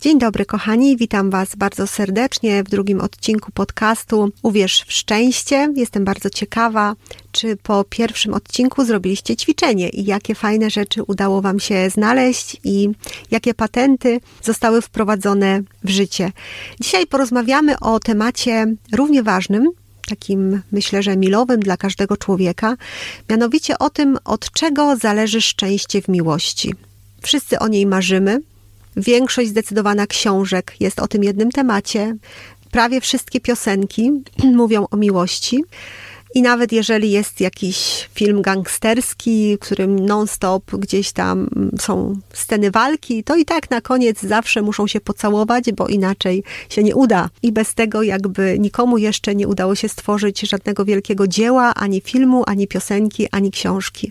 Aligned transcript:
Dzień 0.00 0.18
dobry, 0.18 0.46
kochani, 0.46 0.96
witam 0.96 1.30
Was 1.30 1.56
bardzo 1.56 1.86
serdecznie 1.86 2.64
w 2.64 2.68
drugim 2.68 3.00
odcinku 3.00 3.52
podcastu 3.52 4.32
Uwierz 4.42 4.84
w 4.86 4.92
szczęście. 4.92 5.72
Jestem 5.76 6.04
bardzo 6.04 6.30
ciekawa, 6.30 6.94
czy 7.32 7.56
po 7.56 7.84
pierwszym 7.84 8.34
odcinku 8.34 8.84
zrobiliście 8.84 9.36
ćwiczenie 9.36 9.88
i 9.88 10.04
jakie 10.04 10.34
fajne 10.34 10.70
rzeczy 10.70 11.02
udało 11.02 11.42
Wam 11.42 11.60
się 11.60 11.90
znaleźć 11.90 12.56
i 12.64 12.88
jakie 13.30 13.54
patenty 13.54 14.20
zostały 14.42 14.82
wprowadzone 14.82 15.62
w 15.84 15.90
życie. 15.90 16.32
Dzisiaj 16.80 17.06
porozmawiamy 17.06 17.78
o 17.80 18.00
temacie 18.00 18.74
równie 18.92 19.22
ważnym, 19.22 19.70
takim 20.08 20.62
myślę, 20.72 21.02
że 21.02 21.16
milowym 21.16 21.60
dla 21.60 21.76
każdego 21.76 22.16
człowieka, 22.16 22.76
mianowicie 23.30 23.78
o 23.78 23.90
tym, 23.90 24.18
od 24.24 24.50
czego 24.52 24.96
zależy 24.96 25.40
szczęście 25.40 26.02
w 26.02 26.08
miłości. 26.08 26.74
Wszyscy 27.22 27.58
o 27.58 27.68
niej 27.68 27.86
marzymy, 27.86 28.40
Większość 28.98 29.48
zdecydowana 29.48 30.06
książek 30.06 30.74
jest 30.80 31.00
o 31.00 31.08
tym 31.08 31.24
jednym 31.24 31.50
temacie. 31.50 32.16
Prawie 32.70 33.00
wszystkie 33.00 33.40
piosenki 33.40 34.12
mówią 34.62 34.86
o 34.90 34.96
miłości. 34.96 35.64
I 36.34 36.42
nawet 36.42 36.72
jeżeli 36.72 37.10
jest 37.10 37.40
jakiś 37.40 38.08
film 38.14 38.42
gangsterski, 38.42 39.56
w 39.56 39.58
którym 39.58 40.06
non-stop 40.06 40.70
gdzieś 40.70 41.12
tam 41.12 41.48
są 41.80 42.20
sceny 42.32 42.70
walki, 42.70 43.24
to 43.24 43.36
i 43.36 43.44
tak 43.44 43.70
na 43.70 43.80
koniec 43.80 44.20
zawsze 44.20 44.62
muszą 44.62 44.86
się 44.86 45.00
pocałować, 45.00 45.72
bo 45.72 45.88
inaczej 45.88 46.44
się 46.68 46.82
nie 46.82 46.96
uda. 46.96 47.28
I 47.42 47.52
bez 47.52 47.74
tego 47.74 48.02
jakby 48.02 48.56
nikomu 48.58 48.98
jeszcze 48.98 49.34
nie 49.34 49.48
udało 49.48 49.74
się 49.74 49.88
stworzyć 49.88 50.40
żadnego 50.40 50.84
wielkiego 50.84 51.26
dzieła, 51.26 51.74
ani 51.74 52.00
filmu, 52.00 52.44
ani 52.46 52.68
piosenki, 52.68 53.28
ani 53.30 53.50
książki. 53.50 54.10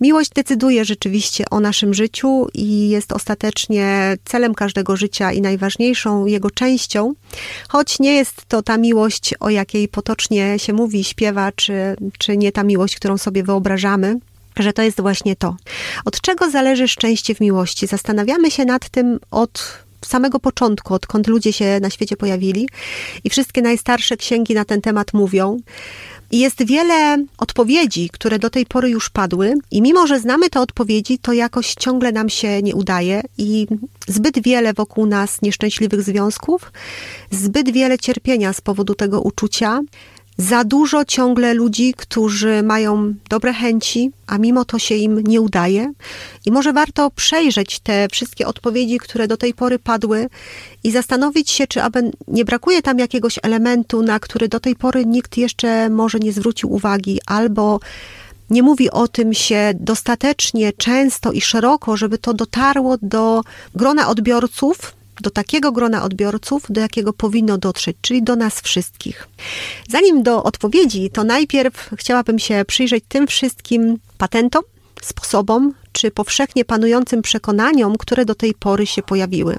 Miłość 0.00 0.30
decyduje 0.30 0.84
rzeczywiście 0.84 1.44
o 1.50 1.60
naszym 1.60 1.94
życiu 1.94 2.46
i 2.54 2.88
jest 2.88 3.12
ostatecznie 3.12 4.16
celem 4.24 4.54
każdego 4.54 4.96
życia 4.96 5.32
i 5.32 5.40
najważniejszą 5.40 6.26
jego 6.26 6.50
częścią, 6.50 7.14
choć 7.68 7.98
nie 7.98 8.14
jest 8.14 8.46
to 8.48 8.62
ta 8.62 8.76
miłość, 8.76 9.34
o 9.40 9.50
jakiej 9.50 9.88
potocznie 9.88 10.58
się 10.58 10.72
mówi, 10.72 11.04
śpiewa, 11.04 11.52
czy, 11.52 11.96
czy 12.18 12.36
nie 12.36 12.52
ta 12.52 12.64
miłość, 12.64 12.96
którą 12.96 13.18
sobie 13.18 13.42
wyobrażamy 13.42 14.18
że 14.62 14.72
to 14.72 14.82
jest 14.82 15.00
właśnie 15.00 15.36
to. 15.36 15.56
Od 16.04 16.20
czego 16.20 16.50
zależy 16.50 16.88
szczęście 16.88 17.34
w 17.34 17.40
miłości? 17.40 17.86
Zastanawiamy 17.86 18.50
się 18.50 18.64
nad 18.64 18.88
tym 18.88 19.18
od 19.30 19.78
samego 20.04 20.40
początku, 20.40 20.94
odkąd 20.94 21.26
ludzie 21.26 21.52
się 21.52 21.80
na 21.80 21.90
świecie 21.90 22.16
pojawili 22.16 22.68
i 23.24 23.30
wszystkie 23.30 23.62
najstarsze 23.62 24.16
księgi 24.16 24.54
na 24.54 24.64
ten 24.64 24.80
temat 24.80 25.12
mówią. 25.12 25.56
I 26.30 26.38
jest 26.38 26.64
wiele 26.66 27.24
odpowiedzi, 27.38 28.10
które 28.12 28.38
do 28.38 28.50
tej 28.50 28.66
pory 28.66 28.90
już 28.90 29.10
padły, 29.10 29.54
i 29.70 29.82
mimo, 29.82 30.06
że 30.06 30.20
znamy 30.20 30.50
te 30.50 30.60
odpowiedzi, 30.60 31.18
to 31.18 31.32
jakoś 31.32 31.74
ciągle 31.74 32.12
nam 32.12 32.28
się 32.28 32.62
nie 32.62 32.74
udaje. 32.74 33.20
I 33.38 33.66
zbyt 34.08 34.42
wiele 34.42 34.72
wokół 34.72 35.06
nas 35.06 35.42
nieszczęśliwych 35.42 36.02
związków, 36.02 36.72
zbyt 37.30 37.72
wiele 37.72 37.98
cierpienia 37.98 38.52
z 38.52 38.60
powodu 38.60 38.94
tego 38.94 39.20
uczucia, 39.20 39.80
za 40.38 40.64
dużo 40.64 41.04
ciągle 41.04 41.54
ludzi, 41.54 41.94
którzy 41.96 42.62
mają 42.62 43.14
dobre 43.30 43.52
chęci, 43.52 44.10
a 44.26 44.38
mimo 44.38 44.64
to 44.64 44.78
się 44.78 44.94
im 44.94 45.20
nie 45.20 45.40
udaje. 45.40 45.92
I 46.46 46.52
może 46.52 46.72
warto 46.72 47.10
przejrzeć 47.10 47.80
te 47.80 48.08
wszystkie 48.12 48.46
odpowiedzi, 48.46 48.98
które 48.98 49.28
do 49.28 49.36
tej 49.36 49.54
pory 49.54 49.78
padły 49.78 50.28
i 50.84 50.90
zastanowić 50.90 51.50
się, 51.50 51.66
czy 51.66 51.82
aby 51.82 52.10
nie 52.28 52.44
brakuje 52.44 52.82
tam 52.82 52.98
jakiegoś 52.98 53.38
elementu, 53.42 54.02
na 54.02 54.20
który 54.20 54.48
do 54.48 54.60
tej 54.60 54.76
pory 54.76 55.06
nikt 55.06 55.36
jeszcze 55.36 55.90
może 55.90 56.18
nie 56.18 56.32
zwrócił 56.32 56.72
uwagi, 56.72 57.20
albo 57.26 57.80
nie 58.50 58.62
mówi 58.62 58.90
o 58.90 59.08
tym 59.08 59.34
się 59.34 59.72
dostatecznie 59.74 60.72
często 60.72 61.32
i 61.32 61.40
szeroko, 61.40 61.96
żeby 61.96 62.18
to 62.18 62.34
dotarło 62.34 62.96
do 63.02 63.42
grona 63.74 64.08
odbiorców, 64.08 64.97
do 65.20 65.30
takiego 65.30 65.72
grona 65.72 66.02
odbiorców, 66.02 66.66
do 66.68 66.80
jakiego 66.80 67.12
powinno 67.12 67.58
dotrzeć, 67.58 67.96
czyli 68.00 68.22
do 68.22 68.36
nas 68.36 68.60
wszystkich. 68.60 69.28
Zanim 69.88 70.22
do 70.22 70.42
odpowiedzi, 70.42 71.10
to 71.10 71.24
najpierw 71.24 71.90
chciałabym 71.96 72.38
się 72.38 72.64
przyjrzeć 72.66 73.04
tym 73.08 73.26
wszystkim 73.26 73.98
patentom, 74.18 74.62
sposobom 75.02 75.74
czy 75.92 76.10
powszechnie 76.10 76.64
panującym 76.64 77.22
przekonaniom, 77.22 77.96
które 77.96 78.24
do 78.24 78.34
tej 78.34 78.54
pory 78.54 78.86
się 78.86 79.02
pojawiły. 79.02 79.58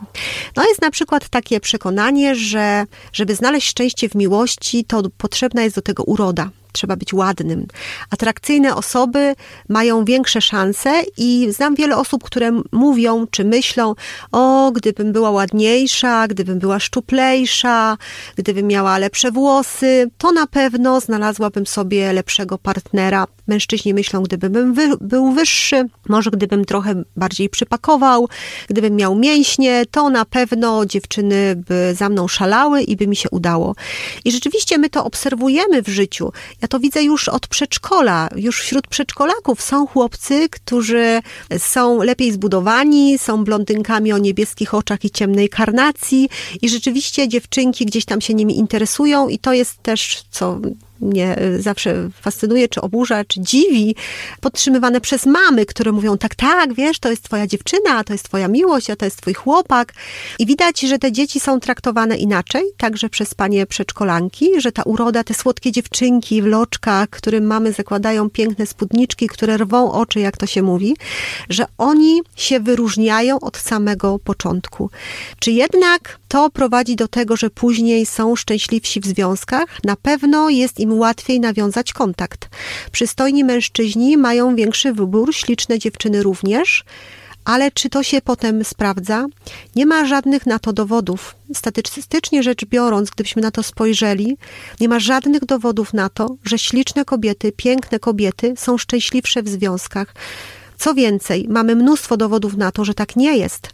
No 0.55 0.63
jest 0.67 0.81
na 0.81 0.91
przykład 0.91 1.29
takie 1.29 1.59
przekonanie, 1.59 2.35
że 2.35 2.85
żeby 3.13 3.35
znaleźć 3.35 3.67
szczęście 3.67 4.09
w 4.09 4.15
miłości, 4.15 4.85
to 4.85 5.03
potrzebna 5.17 5.63
jest 5.63 5.75
do 5.75 5.81
tego 5.81 6.03
uroda 6.03 6.49
trzeba 6.72 6.96
być 6.96 7.13
ładnym. 7.13 7.68
Atrakcyjne 8.09 8.75
osoby 8.75 9.35
mają 9.69 10.06
większe 10.06 10.41
szanse 10.41 11.03
i 11.18 11.47
znam 11.52 11.75
wiele 11.75 11.97
osób, 11.97 12.24
które 12.24 12.62
mówią 12.72 13.28
czy 13.31 13.44
myślą, 13.44 13.96
o, 14.31 14.72
gdybym 14.72 15.12
była 15.12 15.31
ładniejsza, 15.31 16.28
gdybym 16.28 16.59
była 16.59 16.80
szczuplejsza, 16.80 17.97
gdybym 18.35 18.68
miała 18.68 18.97
lepsze 18.97 19.31
włosy, 19.31 20.12
to 20.18 20.31
na 20.31 20.47
pewno 20.47 21.00
znalazłabym 21.02 21.68
sobie 21.68 22.13
lepszego 22.13 22.57
partnera. 22.57 23.28
Mężczyźni 23.47 23.94
myślą, 23.94 24.24
gdybym 24.24 24.74
wy, 24.74 24.90
był 25.01 25.31
wyższy, 25.31 25.90
może 26.09 26.31
gdybym 26.31 26.66
trochę 26.66 27.03
bardziej 27.16 27.50
przypakował, 27.50 28.30
gdybym 28.68 28.96
miał 28.96 29.16
mięśnie, 29.16 29.86
to 29.91 30.09
na 30.09 30.25
pewno 30.25 30.86
dziewczyny 30.86 31.56
by 31.56 31.96
za 31.96 32.09
mną 32.09 32.28
szalały 32.28 32.81
i 32.81 32.96
by 32.96 33.07
mi 33.07 33.16
się 33.16 33.30
udało. 33.30 33.75
I 34.25 34.31
rzeczywiście 34.31 34.78
my 34.78 34.90
to 34.90 35.06
obserwujemy 35.06 35.81
w 35.81 35.88
życiu. 35.88 36.31
Ja 36.62 36.68
to 36.69 36.80
widzę 36.80 37.03
już 37.03 37.30
od 37.30 37.47
przedszkola. 37.47 38.30
Już 38.35 38.62
wśród 38.62 38.88
przedszkolaków 38.88 39.62
są 39.62 39.88
chłopcy, 39.88 40.50
którzy 40.50 41.22
są 41.57 42.03
lepiej 42.03 42.31
zbudowani, 42.31 43.18
są 43.18 43.44
blondynkami 43.44 44.13
o 44.13 44.18
niebieskich 44.18 44.74
oczach 44.74 45.06
i 45.06 45.12
ciemnej 45.12 45.50
karnacji 45.50 46.30
i 46.62 46.69
rzeczywiście 46.69 47.28
dziewczynki 47.28 47.85
gdzieś 47.85 48.06
tam 48.06 48.21
się 48.21 48.33
nimi 48.33 48.57
interesują 48.57 49.30
i 49.30 49.39
to 49.39 49.54
jest 49.54 49.83
też, 49.83 50.24
co 50.31 50.60
mnie 51.01 51.42
y, 51.42 51.62
zawsze 51.62 52.10
fascynuje, 52.22 52.69
czy 52.69 52.81
oburza, 52.81 53.25
czy 53.25 53.42
dziwi, 53.42 53.96
podtrzymywane 54.42 55.01
przez 55.01 55.25
mamy, 55.25 55.66
które 55.66 55.92
mówią, 55.92 56.18
tak, 56.18 56.36
tak, 56.36 56.74
wiesz, 56.74 57.00
to 57.00 57.10
jest 57.10 57.24
twoja 57.24 57.48
dziewczyna, 57.48 58.04
to 58.04 58.13
jest 58.13 58.25
twoja 58.25 58.48
miłość, 58.48 58.90
a 58.90 58.96
to 58.96 59.06
jest 59.06 59.22
twój 59.22 59.34
chłopak. 59.34 59.94
I 60.40 60.46
widać, 60.46 60.80
że 60.81 61.00
te 61.00 61.12
dzieci 61.12 61.40
są 61.40 61.60
traktowane 61.60 62.18
inaczej, 62.18 62.63
także 62.78 63.10
przez 63.10 63.34
panie 63.34 63.66
przedszkolanki, 63.66 64.62
że 64.62 64.72
ta 64.72 64.84
uroda, 64.84 65.24
te 65.24 65.34
słodkie 65.34 65.72
dziewczynki 65.72 66.42
w 66.42 66.46
loczkach, 66.46 67.10
którym 67.10 67.46
mamy 67.46 67.74
zakładają 67.74 68.30
piękne 68.30 68.66
spódniczki, 68.66 69.28
które 69.28 69.57
rwą 69.57 69.92
oczy, 69.92 70.19
jak 70.19 70.38
to 70.38 70.46
się 70.46 70.62
mówi, 70.62 70.96
że 71.50 71.66
oni 71.78 72.22
się 72.36 72.60
wyróżniają 72.60 73.40
od 73.40 73.57
samego 73.57 74.19
początku. 74.19 74.90
Czy 75.40 75.51
jednak 75.51 76.19
to 76.28 76.50
prowadzi 76.50 76.96
do 76.96 77.07
tego, 77.07 77.36
że 77.38 77.50
później 77.50 78.06
są 78.06 78.36
szczęśliwsi 78.36 79.00
w 79.00 79.06
związkach? 79.06 79.66
Na 79.84 79.96
pewno 79.96 80.50
jest 80.50 80.80
im 80.80 80.88
im 80.89 81.00
łatwiej 81.00 81.39
nawiązać 81.39 81.94
kontakt. 81.94 82.50
Przystojni 82.91 83.44
mężczyźni 83.44 84.18
mają 84.18 84.56
większy 84.56 84.94
wybór, 84.94 85.36
śliczne 85.36 85.80
dziewczyny 85.80 86.24
również, 86.24 86.83
Ale 87.45 87.71
czy 87.71 87.89
to 87.89 88.03
się 88.03 88.21
potem 88.21 88.63
sprawdza? 88.63 89.25
Nie 89.75 89.86
ma 89.86 90.06
żadnych 90.06 90.45
na 90.45 90.59
to 90.59 90.74
dowodów. 90.74 91.36
Statystycznie 91.53 92.44
rzecz 92.44 92.65
biorąc, 92.65 93.09
gdybyśmy 93.09 93.41
na 93.41 93.51
to 93.51 93.63
spojrzeli, 93.63 94.38
nie 94.80 94.89
ma 94.89 95.00
żadnych 95.00 95.45
dowodów 95.45 95.94
na 95.94 96.09
to, 96.09 96.36
że 96.44 96.57
śliczne 96.57 97.06
kobiety, 97.06 97.51
piękne 97.51 98.00
kobiety 98.00 98.53
są 98.57 98.77
szczęśliwsze 98.77 99.44
w 99.44 99.50
związkach. 99.50 100.13
Co 100.79 100.93
więcej, 100.93 101.45
mamy 101.49 101.75
mnóstwo 101.75 102.17
dowodów 102.17 102.57
na 102.57 102.71
to, 102.71 102.85
że 102.85 102.93
tak 102.93 103.15
nie 103.15 103.37
jest. 103.37 103.69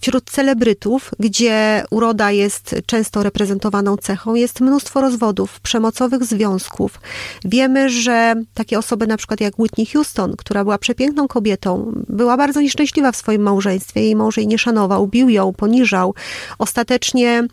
Wśród 0.00 0.30
celebrytów, 0.30 1.10
gdzie 1.18 1.84
uroda 1.90 2.30
jest 2.30 2.74
często 2.86 3.22
reprezentowaną 3.22 3.96
cechą, 3.96 4.34
jest 4.34 4.60
mnóstwo 4.60 5.00
rozwodów, 5.00 5.60
przemocowych 5.60 6.24
związków. 6.24 7.00
Wiemy, 7.44 7.90
że 7.90 8.34
takie 8.54 8.78
osoby 8.78 9.06
na 9.06 9.16
przykład 9.16 9.40
jak 9.40 9.58
Whitney 9.58 9.86
Houston, 9.86 10.36
która 10.36 10.64
była 10.64 10.78
przepiękną 10.78 11.28
kobietą, 11.28 11.92
była 12.08 12.36
bardzo 12.36 12.60
nieszczęśliwa 12.60 13.12
w 13.12 13.16
swoim 13.16 13.42
małżeństwie. 13.42 14.02
Jej 14.02 14.16
mąż 14.16 14.36
jej 14.36 14.46
nie 14.46 14.58
szanował, 14.58 15.06
bił 15.06 15.28
ją, 15.28 15.52
poniżał. 15.52 16.14
Ostatecznie 16.58 17.46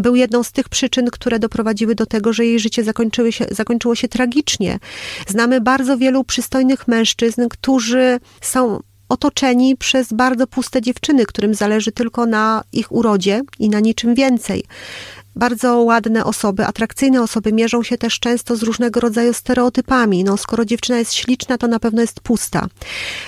był 0.00 0.14
jedną 0.14 0.42
z 0.42 0.52
tych 0.52 0.68
przyczyn, 0.68 1.10
które 1.10 1.38
doprowadziły 1.38 1.94
do 1.94 2.06
tego, 2.06 2.32
że 2.32 2.46
jej 2.46 2.58
życie 2.60 2.84
zakończyło 2.84 3.30
się, 3.30 3.46
zakończyło 3.50 3.94
się 3.94 4.08
tragicznie. 4.08 4.78
Znamy 5.26 5.60
bardzo 5.60 5.98
wielu 5.98 6.24
przystojnych 6.24 6.88
mężczyzn, 6.88 7.48
którzy 7.48 8.20
są 8.40 8.80
otoczeni 9.08 9.76
przez 9.76 10.12
bardzo 10.12 10.46
puste 10.46 10.82
dziewczyny, 10.82 11.26
którym 11.26 11.54
zależy 11.54 11.92
tylko 11.92 12.26
na 12.26 12.64
ich 12.72 12.92
urodzie 12.92 13.42
i 13.58 13.68
na 13.68 13.80
niczym 13.80 14.14
więcej 14.14 14.64
bardzo 15.36 15.78
ładne 15.80 16.24
osoby, 16.24 16.66
atrakcyjne 16.66 17.22
osoby 17.22 17.52
mierzą 17.52 17.82
się 17.82 17.98
też 17.98 18.20
często 18.20 18.56
z 18.56 18.62
różnego 18.62 19.00
rodzaju 19.00 19.32
stereotypami. 19.32 20.24
No, 20.24 20.36
skoro 20.36 20.64
dziewczyna 20.64 20.98
jest 20.98 21.14
śliczna, 21.14 21.58
to 21.58 21.68
na 21.68 21.78
pewno 21.78 22.00
jest 22.00 22.20
pusta. 22.20 22.66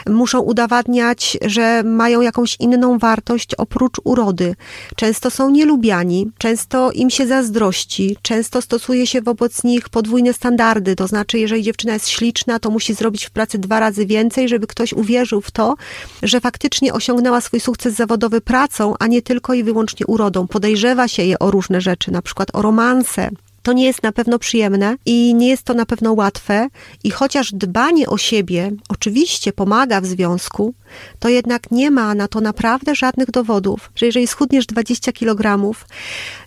Muszą 0.07 0.41
udowadniać, 0.41 1.39
że 1.45 1.83
mają 1.83 2.21
jakąś 2.21 2.57
inną 2.61 2.99
wartość 2.99 3.55
oprócz 3.55 4.01
urody. 4.05 4.55
Często 4.97 5.31
są 5.31 5.51
nielubiani, 5.51 6.31
często 6.39 6.93
im 6.93 7.11
się 7.11 7.27
zazdrości, 7.27 8.17
często 8.23 8.63
stosuje 8.63 9.07
się 9.07 9.23
wobec 9.23 9.65
nich 9.65 9.89
podwójne 9.89 10.33
standardy. 10.33 10.97
To 10.97 11.07
znaczy, 11.07 11.39
jeżeli 11.39 11.63
dziewczyna 11.63 11.93
jest 11.93 12.09
śliczna, 12.09 12.59
to 12.59 12.71
musi 12.71 12.95
zrobić 12.95 13.25
w 13.25 13.31
pracy 13.31 13.59
dwa 13.59 13.81
razy 13.81 14.07
więcej, 14.07 14.49
żeby 14.49 14.67
ktoś 14.67 14.93
uwierzył 14.93 15.41
w 15.41 15.51
to, 15.51 15.75
że 16.23 16.41
faktycznie 16.41 16.95
osiągnęła 16.95 17.41
swój 17.41 17.61
sukces 17.61 17.95
zawodowy 17.95 18.41
pracą, 18.41 18.95
a 18.99 19.07
nie 19.07 19.23
tylko 19.23 19.55
i 19.55 19.63
wyłącznie 19.63 20.07
urodą. 20.07 20.47
Podejrzewa 20.47 21.09
się 21.09 21.23
je 21.23 21.39
o 21.39 21.51
różne 21.51 21.81
rzeczy 21.81 21.96
rzeczy, 21.97 22.13
na 22.13 22.23
przykład 22.23 22.49
o 22.53 22.63
romanse. 22.63 23.31
To 23.63 23.73
nie 23.73 23.85
jest 23.85 24.03
na 24.03 24.13
pewno 24.13 24.39
przyjemne 24.39 24.97
i 25.07 25.35
nie 25.35 25.49
jest 25.49 25.63
to 25.63 25.75
na 25.75 25.87
pewno 25.87 26.13
łatwe. 26.13 26.69
I 27.05 27.11
chociaż 27.11 27.53
dbanie 27.53 28.07
o 28.07 28.19
siebie 28.19 28.73
oczywiście 28.89 29.53
pomaga 29.53 30.01
w 30.01 30.07
związku, 30.07 30.75
to 31.19 31.29
jednak 31.29 31.71
nie 31.71 31.91
ma 31.91 32.15
na 32.15 32.29
to 32.29 32.41
naprawdę 32.41 32.95
żadnych 32.95 33.31
dowodów, 33.31 33.91
że 33.97 34.07
jeżeli 34.07 34.27
schudniesz 34.27 34.67
20 34.67 35.13
kg, 35.13 35.75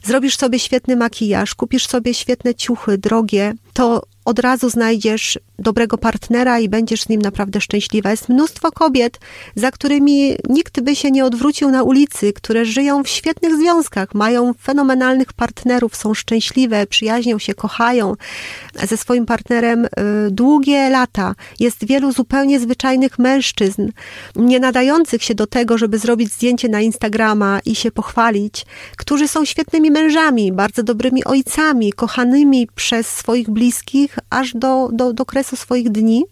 zrobisz 0.04 0.38
sobie 0.38 0.60
świetny 0.60 0.96
makijaż, 0.96 1.56
kupisz 1.56 1.88
sobie 1.88 2.13
świetne 2.13 2.56
ciuchy, 2.56 2.98
drogie, 2.98 3.54
to 3.74 4.04
od 4.25 4.40
razu 4.40 4.69
znajdziesz 4.69 5.40
dobrego 5.59 5.97
partnera 5.97 6.59
i 6.59 6.69
będziesz 6.69 7.01
z 7.01 7.09
nim 7.09 7.21
naprawdę 7.21 7.61
szczęśliwa. 7.61 8.11
Jest 8.11 8.29
mnóstwo 8.29 8.71
kobiet, 8.71 9.19
za 9.56 9.71
którymi 9.71 10.35
nikt 10.50 10.79
by 10.79 10.95
się 10.95 11.11
nie 11.11 11.25
odwrócił 11.25 11.69
na 11.69 11.83
ulicy, 11.83 12.33
które 12.33 12.65
żyją 12.65 13.03
w 13.03 13.07
świetnych 13.07 13.56
związkach, 13.56 14.15
mają 14.15 14.53
fenomenalnych 14.53 15.33
partnerów, 15.33 15.95
są 15.95 16.13
szczęśliwe, 16.13 16.88
przyjaźnią 16.88 17.39
się, 17.39 17.53
kochają 17.53 18.15
ze 18.88 18.97
swoim 18.97 19.25
partnerem 19.25 19.85
y, 19.85 19.89
długie 20.31 20.89
lata. 20.89 21.35
Jest 21.59 21.85
wielu 21.85 22.12
zupełnie 22.12 22.59
zwyczajnych 22.59 23.19
mężczyzn, 23.19 23.89
nie 24.35 24.59
nadających 24.59 25.23
się 25.23 25.35
do 25.35 25.47
tego, 25.47 25.77
żeby 25.77 25.97
zrobić 25.97 26.33
zdjęcie 26.33 26.69
na 26.69 26.81
Instagrama 26.81 27.59
i 27.65 27.75
się 27.75 27.91
pochwalić, 27.91 28.65
którzy 28.97 29.27
są 29.27 29.45
świetnymi 29.45 29.91
mężami, 29.91 30.51
bardzo 30.51 30.83
dobrymi 30.83 31.23
ojcami, 31.23 31.94
kochanymi 31.94 32.67
przez 32.75 33.07
swoich 33.07 33.50
bliskich, 33.50 34.19
aż 34.29 34.53
do, 34.53 34.89
do, 34.91 35.13
do 35.13 35.25
kresu 35.25 35.49
swoich 35.56 35.90
dni. 35.90 36.24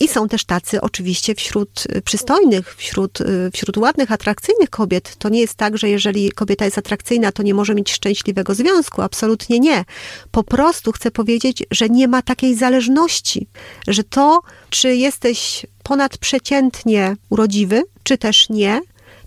I 0.00 0.08
są 0.08 0.28
też 0.28 0.44
tacy 0.44 0.80
oczywiście 0.80 1.34
wśród 1.34 1.84
y, 1.96 2.02
przystojnych, 2.02 2.76
wśród, 2.76 3.20
y, 3.20 3.50
wśród 3.52 3.76
ładnych, 3.76 4.12
atrakcyjnych 4.12 4.70
kobiet. 4.70 5.16
To 5.18 5.28
nie 5.28 5.40
jest 5.40 5.54
tak, 5.54 5.78
że 5.78 5.88
jeżeli 5.88 6.32
kobieta 6.32 6.64
jest 6.64 6.78
atrakcyjna, 6.78 7.32
to 7.32 7.42
nie 7.42 7.54
może 7.54 7.74
mieć 7.74 7.92
szczęśliwego 7.92 8.54
związku. 8.54 9.02
Absolutnie 9.02 9.58
nie. 9.58 9.84
Po 10.30 10.44
prostu 10.44 10.92
chcę 10.92 11.10
powiedzieć, 11.10 11.62
że 11.70 11.88
nie 11.88 12.08
ma 12.08 12.22
takiej 12.22 12.54
zależności, 12.54 13.46
że 13.88 14.04
to, 14.04 14.40
czy 14.70 14.96
jesteś 14.96 15.66
ponadprzeciętnie 15.82 17.16
urodziwy, 17.30 17.82
czy 18.02 18.18
też 18.18 18.48
nie, 18.48 18.80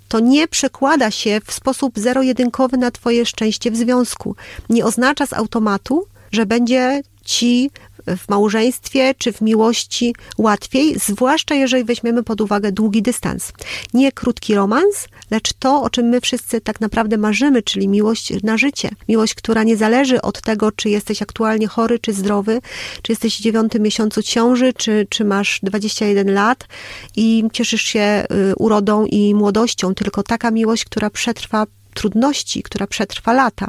to 0.08 0.20
nie 0.20 0.48
przekłada 0.48 1.12
się 1.12 1.42
w 1.46 1.54
sposób 1.54 2.00
zero-jedynkowy 2.00 2.78
na 2.78 2.92
Twoje 2.92 3.26
szczęście 3.26 3.72
w 3.72 3.78
związku. 3.78 4.36
Nie 4.70 4.86
oznacza 4.86 5.26
z 5.26 5.34
automatu, 5.34 6.08
że 6.32 6.46
będzie 6.46 7.02
ci 7.26 7.72
w 8.08 8.30
małżeństwie 8.30 9.16
czy 9.18 9.34
w 9.34 9.42
miłości 9.42 10.16
łatwiej, 10.38 11.00
zwłaszcza 11.00 11.56
jeżeli 11.56 11.84
weźmiemy 11.84 12.24
pod 12.24 12.42
uwagę 12.42 12.72
długi 12.72 13.02
dystans. 13.02 13.52
Nie 13.94 14.12
krótki 14.12 14.56
romans, 14.56 15.08
lecz 15.32 15.54
to, 15.54 15.82
o 15.82 15.90
czym 15.90 16.06
my 16.06 16.22
wszyscy 16.22 16.62
tak 16.62 16.82
naprawdę 16.82 17.18
marzymy, 17.18 17.64
czyli 17.64 17.88
miłość 17.88 18.44
na 18.44 18.58
życie. 18.58 18.90
Miłość, 19.10 19.36
która 19.36 19.64
nie 19.64 19.78
zależy 19.78 20.22
od 20.22 20.42
tego, 20.42 20.72
czy 20.72 20.90
jesteś 20.90 21.22
aktualnie 21.22 21.68
chory, 21.68 22.00
czy 22.00 22.14
zdrowy, 22.14 22.62
czy 23.02 23.12
jesteś 23.12 23.40
w 23.40 23.42
dziewiątym 23.42 23.82
miesiącu 23.84 24.24
ciąży, 24.24 24.74
czy, 24.74 25.08
czy 25.10 25.26
masz 25.26 25.60
21 25.64 26.34
lat 26.34 26.68
i 27.16 27.44
cieszysz 27.54 27.82
się 27.82 28.24
y, 28.52 28.56
urodą 28.56 29.06
i 29.06 29.36
młodością, 29.36 29.96
tylko 29.96 30.24
taka 30.24 30.52
miłość, 30.52 30.86
która 30.86 31.10
przetrwa 31.10 31.66
trudności, 31.96 32.64
która 32.64 32.88
przetrwa 32.88 33.34
lata 33.34 33.68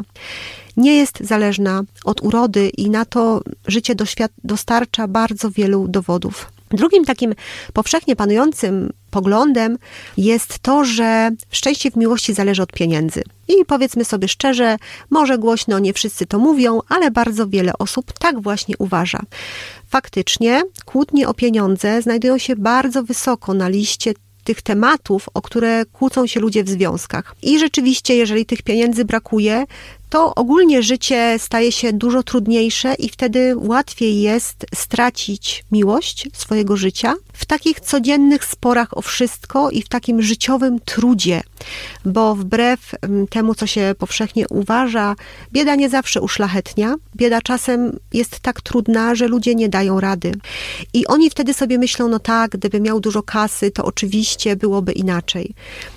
nie 0.77 0.97
jest 0.97 1.19
zależna 1.21 1.83
od 2.05 2.23
urody 2.23 2.69
i 2.69 2.91
na 2.91 3.05
to 3.05 3.41
życie 3.67 3.95
dostarcza 4.45 5.09
bardzo 5.09 5.51
wielu 5.51 5.89
dowodów. 5.89 6.53
Drugim 6.71 7.05
takim 7.05 7.35
powszechnie 7.73 8.17
panującym 8.17 8.93
poglądem 9.11 9.79
jest 10.17 10.59
to, 10.59 10.85
że 10.85 11.31
szczęście 11.51 11.91
w 11.91 11.97
miłości 11.97 12.35
zależy 12.35 12.63
od 12.63 12.73
pieniędzy. 12.73 13.23
I 13.49 13.65
powiedzmy 13.67 14.05
sobie 14.05 14.29
szczerze, 14.29 14.77
może 15.11 15.39
głośno 15.39 15.79
nie 15.79 15.93
wszyscy 15.93 16.27
to 16.27 16.39
mówią, 16.39 16.81
ale 16.89 17.11
bardzo 17.11 17.47
wiele 17.47 17.73
osób 17.79 18.13
tak 18.13 18.43
właśnie 18.43 18.75
uważa. 18.79 19.21
Faktycznie 19.89 20.63
kłótnie 20.85 21.29
o 21.29 21.35
pieniądze 21.35 22.03
znajdują 22.03 22.39
się 22.39 22.57
bardzo 22.57 23.03
wysoko 23.03 23.55
na 23.55 23.69
liście 23.69 24.15
tych 24.47 24.63
tematów, 24.63 25.29
o 25.35 25.43
które 25.43 25.85
kłócą 25.93 26.27
się 26.27 26.41
ludzie 26.41 26.65
w 26.65 26.69
związkach. 26.69 27.35
I 27.43 27.59
rzeczywiście, 27.59 28.17
jeżeli 28.17 28.47
tych 28.47 28.63
pieniędzy 28.63 29.05
brakuje, 29.05 29.65
to 30.11 30.35
ogólnie 30.35 30.83
życie 30.83 31.37
staje 31.39 31.73
się 31.73 31.93
dużo 31.93 32.23
trudniejsze 32.23 32.95
i 32.95 33.09
wtedy 33.09 33.55
łatwiej 33.57 34.21
jest 34.21 34.67
stracić 34.75 35.65
miłość 35.73 36.29
swojego 36.33 36.77
życia 36.77 37.15
w 37.33 37.47
takich 37.47 37.81
codziennych 37.81 38.45
sporach 38.45 38.99
o 38.99 39.03
wszystko 39.03 39.71
i 39.71 39.83
w 39.83 39.89
takim 39.89 40.23
życiowym 40.23 40.81
trudzie, 40.81 41.43
bo 42.05 42.35
wbrew 42.35 42.95
mm, 43.03 43.27
temu, 43.27 43.55
co 43.55 43.67
się 43.67 43.95
powszechnie 43.99 44.49
uważa, 44.49 45.17
bieda 45.53 45.75
nie 45.75 45.89
zawsze 45.89 46.21
uszlachetnia. 46.21 46.95
Bieda 47.17 47.43
czasem 47.43 47.99
jest 48.13 48.41
tak 48.41 48.61
trudna, 48.61 49.15
że 49.15 49.29
ludzie 49.29 49.55
nie 49.55 49.69
dają 49.69 50.01
rady. 50.01 50.33
I 50.93 51.07
oni 51.07 51.31
wtedy 51.31 51.55
sobie 51.55 51.79
myślą, 51.79 52.09
no 52.09 52.19
tak, 52.19 52.51
gdyby 52.51 52.81
miał 52.81 53.01
dużo 53.01 53.23
kasy, 53.23 53.71
to 53.71 53.85
oczywiście 53.85 54.57
byłoby 54.57 54.93
inaczej. 54.93 55.55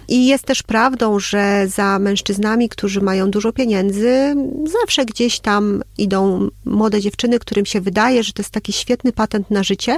I 0.08 0.28
jest 0.28 0.44
też 0.44 0.64
prawdą, 0.64 1.20
że 1.20 1.68
za 1.68 2.00
mężczyznami, 2.00 2.70
którzy 2.70 3.02
mają 3.02 3.32
dużo 3.32 3.52
pieniędzy, 3.52 3.99
zawsze 4.82 5.06
gdzieś 5.06 5.40
tam 5.40 5.84
idą 5.98 6.50
młode 6.66 7.02
dziewczyny, 7.02 7.40
którym 7.40 7.66
się 7.66 7.82
wydaje, 7.82 8.24
że 8.24 8.34
to 8.34 8.42
jest 8.42 8.52
taki 8.52 8.74
świetny 8.74 9.12
patent 9.12 9.52
na 9.52 9.64
życie 9.64 9.98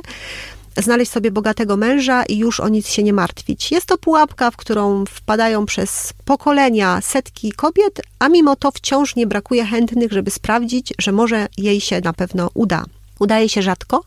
znaleźć 0.77 1.11
sobie 1.11 1.31
bogatego 1.31 1.77
męża 1.77 2.23
i 2.23 2.37
już 2.37 2.59
o 2.59 2.69
nic 2.69 2.87
się 2.87 3.03
nie 3.03 3.13
martwić. 3.13 3.71
Jest 3.71 3.85
to 3.85 3.97
pułapka, 3.97 4.51
w 4.51 4.57
którą 4.57 5.05
wpadają 5.05 5.65
przez 5.65 6.13
pokolenia 6.25 7.01
setki 7.01 7.51
kobiet, 7.51 8.01
a 8.19 8.29
mimo 8.29 8.55
to 8.55 8.71
wciąż 8.71 9.15
nie 9.15 9.27
brakuje 9.27 9.65
chętnych, 9.65 10.11
żeby 10.11 10.31
sprawdzić, 10.31 10.93
że 10.99 11.11
może 11.11 11.47
jej 11.57 11.81
się 11.81 12.01
na 12.03 12.13
pewno 12.13 12.49
uda. 12.53 12.85
Udaje 13.19 13.49
się 13.49 13.61
rzadko 13.61 14.03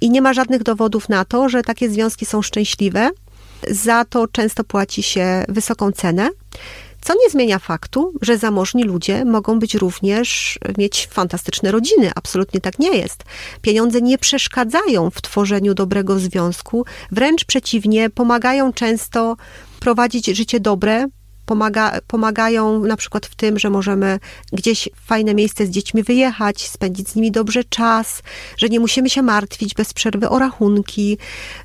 i 0.00 0.10
nie 0.10 0.22
ma 0.22 0.32
żadnych 0.32 0.62
dowodów 0.62 1.08
na 1.08 1.24
to, 1.24 1.48
że 1.48 1.62
takie 1.62 1.90
związki 1.90 2.26
są 2.26 2.42
szczęśliwe. 2.42 3.10
Za 3.70 4.04
to 4.04 4.28
często 4.28 4.64
płaci 4.64 5.02
się 5.02 5.44
wysoką 5.48 5.92
cenę. 5.92 6.30
Co 7.06 7.14
nie 7.14 7.30
zmienia 7.30 7.58
faktu, 7.58 8.12
że 8.22 8.38
zamożni 8.38 8.84
ludzie 8.84 9.24
mogą 9.24 9.58
być 9.58 9.74
również, 9.74 10.58
mieć 10.78 11.08
fantastyczne 11.10 11.72
rodziny. 11.72 12.10
Absolutnie 12.14 12.60
tak 12.60 12.78
nie 12.78 12.98
jest. 12.98 13.24
Pieniądze 13.62 14.00
nie 14.00 14.18
przeszkadzają 14.18 15.10
w 15.10 15.22
tworzeniu 15.22 15.74
dobrego 15.74 16.18
związku, 16.18 16.84
wręcz 17.12 17.44
przeciwnie, 17.44 18.10
pomagają 18.10 18.72
często 18.72 19.36
prowadzić 19.80 20.26
życie 20.26 20.60
dobre 20.60 21.06
pomaga, 21.46 21.98
pomagają 22.06 22.80
na 22.80 22.96
przykład 22.96 23.26
w 23.26 23.34
tym, 23.34 23.58
że 23.58 23.70
możemy 23.70 24.18
gdzieś 24.52 24.88
w 24.94 25.06
fajne 25.06 25.34
miejsce 25.34 25.66
z 25.66 25.70
dziećmi 25.70 26.02
wyjechać, 26.02 26.68
spędzić 26.68 27.08
z 27.08 27.14
nimi 27.14 27.30
dobrze 27.30 27.64
czas, 27.64 28.22
że 28.56 28.68
nie 28.68 28.80
musimy 28.80 29.10
się 29.10 29.22
martwić 29.22 29.74
bez 29.74 29.92
przerwy 29.92 30.28
o 30.28 30.38
rachunki, 30.38 31.18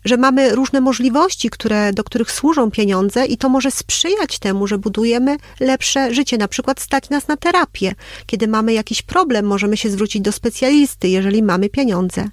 że 0.05 0.17
mamy 0.17 0.55
różne 0.55 0.81
możliwości, 0.81 1.49
które, 1.49 1.93
do 1.93 2.03
których 2.03 2.31
służą 2.31 2.71
pieniądze 2.71 3.25
i 3.25 3.37
to 3.37 3.49
może 3.49 3.71
sprzyjać 3.71 4.39
temu, 4.39 4.67
że 4.67 4.77
budujemy 4.77 5.37
lepsze 5.59 6.13
życie. 6.13 6.37
Na 6.37 6.47
przykład 6.47 6.79
stać 6.79 7.09
nas 7.09 7.27
na 7.27 7.37
terapię. 7.37 7.95
Kiedy 8.25 8.47
mamy 8.47 8.73
jakiś 8.73 9.01
problem, 9.01 9.45
możemy 9.45 9.77
się 9.77 9.89
zwrócić 9.89 10.21
do 10.21 10.31
specjalisty, 10.31 11.07
jeżeli 11.07 11.43
mamy 11.43 11.69
pieniądze. 11.69 12.29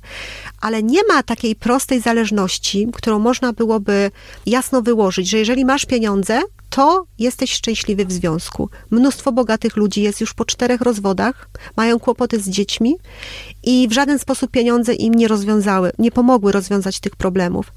Ale 0.61 0.83
nie 0.83 1.01
ma 1.09 1.23
takiej 1.23 1.57
prostej 1.57 2.01
zależności, 2.01 2.89
którą 2.93 3.19
można 3.19 3.53
byłoby 3.53 4.11
jasno 4.47 4.83
wyłożyć, 4.83 5.29
że 5.29 5.39
jeżeli 5.39 5.65
masz 5.65 5.87
pieniądze, 5.87 6.43
to 6.71 7.07
jesteś 7.19 7.53
szczęśliwy 7.53 8.05
w 8.05 8.13
związku. 8.13 8.71
Mnóstwo 8.91 9.33
bogatych 9.33 9.77
ludzi 9.77 10.03
jest 10.03 10.21
już 10.21 10.35
po 10.35 10.45
czterech 10.45 10.81
rozwodach, 10.81 11.49
mają 11.77 11.99
kłopoty 11.99 12.41
z 12.41 12.49
dziećmi 12.49 12.97
i 13.63 13.89
w 13.89 13.93
żaden 13.93 14.19
sposób 14.19 14.51
pieniądze 14.51 14.95
im 14.95 15.15
nie 15.15 15.29
rozwiązały, 15.29 15.93
nie 15.99 16.11
pomogły 16.11 16.53
rozwiązać 16.53 17.01
tych 17.01 17.17
problemów. 17.17 17.73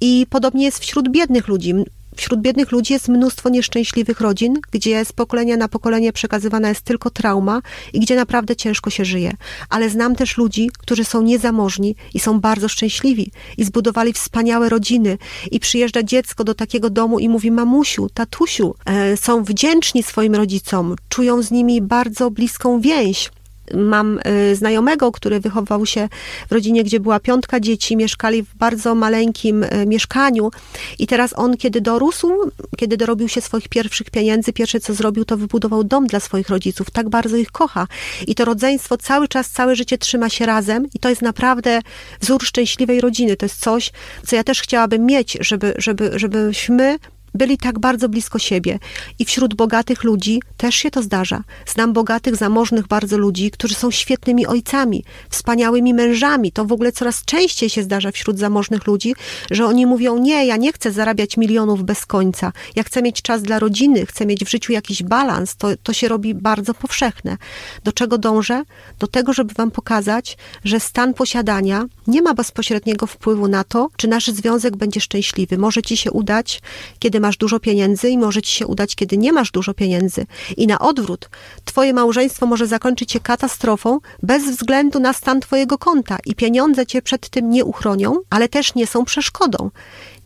I 0.00 0.26
podobnie 0.30 0.64
jest 0.64 0.78
wśród 0.78 1.08
biednych 1.10 1.48
ludzi. 1.48 1.74
Wśród 2.16 2.40
biednych 2.40 2.72
ludzi 2.72 2.92
jest 2.92 3.08
mnóstwo 3.08 3.48
nieszczęśliwych 3.48 4.20
rodzin, 4.20 4.54
gdzie 4.70 5.04
z 5.04 5.12
pokolenia 5.12 5.56
na 5.56 5.68
pokolenie 5.68 6.12
przekazywana 6.12 6.68
jest 6.68 6.80
tylko 6.80 7.10
trauma 7.10 7.62
i 7.92 8.00
gdzie 8.00 8.16
naprawdę 8.16 8.56
ciężko 8.56 8.90
się 8.90 9.04
żyje. 9.04 9.32
Ale 9.68 9.90
znam 9.90 10.16
też 10.16 10.36
ludzi, 10.36 10.70
którzy 10.78 11.04
są 11.04 11.22
niezamożni 11.22 11.96
i 12.14 12.20
są 12.20 12.40
bardzo 12.40 12.68
szczęśliwi 12.68 13.30
i 13.56 13.64
zbudowali 13.64 14.12
wspaniałe 14.12 14.68
rodziny 14.68 15.18
i 15.50 15.60
przyjeżdża 15.60 16.02
dziecko 16.02 16.44
do 16.44 16.54
takiego 16.54 16.90
domu 16.90 17.18
i 17.18 17.28
mówi 17.28 17.50
mamusiu, 17.50 18.08
tatusiu, 18.14 18.74
e, 18.84 19.16
są 19.16 19.44
wdzięczni 19.44 20.02
swoim 20.02 20.34
rodzicom, 20.34 20.96
czują 21.08 21.42
z 21.42 21.50
nimi 21.50 21.82
bardzo 21.82 22.30
bliską 22.30 22.80
więź. 22.80 23.30
Mam 23.74 24.18
y, 24.50 24.56
znajomego, 24.56 25.12
który 25.12 25.40
wychował 25.40 25.86
się 25.86 26.08
w 26.48 26.52
rodzinie, 26.52 26.84
gdzie 26.84 27.00
była 27.00 27.20
piątka 27.20 27.60
dzieci, 27.60 27.96
mieszkali 27.96 28.42
w 28.42 28.54
bardzo 28.54 28.94
maleńkim 28.94 29.64
y, 29.64 29.86
mieszkaniu 29.86 30.50
i 30.98 31.06
teraz 31.06 31.34
on, 31.36 31.56
kiedy 31.56 31.80
dorósł, 31.80 32.32
kiedy 32.76 32.96
dorobił 32.96 33.28
się 33.28 33.40
swoich 33.40 33.68
pierwszych 33.68 34.10
pieniędzy, 34.10 34.52
pierwsze 34.52 34.80
co 34.80 34.94
zrobił, 34.94 35.24
to 35.24 35.36
wybudował 35.36 35.84
dom 35.84 36.06
dla 36.06 36.20
swoich 36.20 36.48
rodziców. 36.48 36.90
Tak 36.90 37.08
bardzo 37.08 37.36
ich 37.36 37.50
kocha. 37.50 37.86
I 38.26 38.34
to 38.34 38.44
rodzeństwo 38.44 38.96
cały 38.96 39.28
czas, 39.28 39.50
całe 39.50 39.76
życie 39.76 39.98
trzyma 39.98 40.28
się 40.28 40.46
razem 40.46 40.86
i 40.94 40.98
to 40.98 41.08
jest 41.08 41.22
naprawdę 41.22 41.80
wzór 42.20 42.44
szczęśliwej 42.44 43.00
rodziny. 43.00 43.36
To 43.36 43.46
jest 43.46 43.60
coś, 43.60 43.92
co 44.26 44.36
ja 44.36 44.44
też 44.44 44.60
chciałabym 44.60 45.06
mieć, 45.06 45.38
żeby, 45.40 45.74
żeby, 45.76 46.10
żebyśmy 46.14 46.98
byli 47.34 47.58
tak 47.58 47.78
bardzo 47.78 48.08
blisko 48.08 48.38
siebie. 48.38 48.78
I 49.18 49.24
wśród 49.24 49.54
bogatych 49.54 50.04
ludzi 50.04 50.42
też 50.56 50.74
się 50.74 50.90
to 50.90 51.02
zdarza. 51.02 51.44
Znam 51.66 51.92
bogatych, 51.92 52.36
zamożnych 52.36 52.86
bardzo 52.86 53.18
ludzi, 53.18 53.50
którzy 53.50 53.74
są 53.74 53.90
świetnymi 53.90 54.46
ojcami, 54.46 55.04
wspaniałymi 55.30 55.94
mężami. 55.94 56.52
To 56.52 56.64
w 56.64 56.72
ogóle 56.72 56.92
coraz 56.92 57.24
częściej 57.24 57.70
się 57.70 57.82
zdarza 57.82 58.12
wśród 58.12 58.38
zamożnych 58.38 58.86
ludzi, 58.86 59.14
że 59.50 59.66
oni 59.66 59.86
mówią: 59.86 60.18
Nie, 60.18 60.46
ja 60.46 60.56
nie 60.56 60.72
chcę 60.72 60.92
zarabiać 60.92 61.36
milionów 61.36 61.82
bez 61.82 62.06
końca. 62.06 62.52
Ja 62.76 62.82
chcę 62.82 63.02
mieć 63.02 63.22
czas 63.22 63.42
dla 63.42 63.58
rodziny, 63.58 64.06
chcę 64.06 64.26
mieć 64.26 64.44
w 64.44 64.50
życiu 64.50 64.72
jakiś 64.72 65.02
balans. 65.02 65.56
To, 65.56 65.68
to 65.82 65.92
się 65.92 66.08
robi 66.08 66.34
bardzo 66.34 66.74
powszechne. 66.74 67.36
Do 67.84 67.92
czego 67.92 68.18
dążę? 68.18 68.62
Do 68.98 69.06
tego, 69.06 69.32
żeby 69.32 69.54
Wam 69.54 69.70
pokazać, 69.70 70.36
że 70.64 70.80
stan 70.80 71.14
posiadania 71.14 71.84
nie 72.06 72.22
ma 72.22 72.34
bezpośredniego 72.34 73.06
wpływu 73.06 73.48
na 73.48 73.64
to, 73.64 73.88
czy 73.96 74.08
nasz 74.08 74.26
związek 74.26 74.76
będzie 74.76 75.00
szczęśliwy. 75.00 75.58
Może 75.58 75.82
Ci 75.82 75.96
się 75.96 76.10
udać, 76.10 76.60
kiedy 76.98 77.17
masz 77.20 77.36
dużo 77.36 77.60
pieniędzy 77.60 78.10
i 78.10 78.18
może 78.18 78.42
Ci 78.42 78.52
się 78.54 78.66
udać, 78.66 78.94
kiedy 78.94 79.18
nie 79.18 79.32
masz 79.32 79.50
dużo 79.50 79.74
pieniędzy. 79.74 80.26
I 80.56 80.66
na 80.66 80.78
odwrót, 80.78 81.30
Twoje 81.64 81.92
małżeństwo 81.92 82.46
może 82.46 82.66
zakończyć 82.66 83.12
się 83.12 83.20
katastrofą 83.20 83.98
bez 84.22 84.50
względu 84.50 85.00
na 85.00 85.12
stan 85.12 85.40
Twojego 85.40 85.78
konta 85.78 86.18
i 86.26 86.34
pieniądze 86.34 86.86
Cię 86.86 87.02
przed 87.02 87.28
tym 87.28 87.50
nie 87.50 87.64
uchronią, 87.64 88.16
ale 88.30 88.48
też 88.48 88.74
nie 88.74 88.86
są 88.86 89.04
przeszkodą 89.04 89.70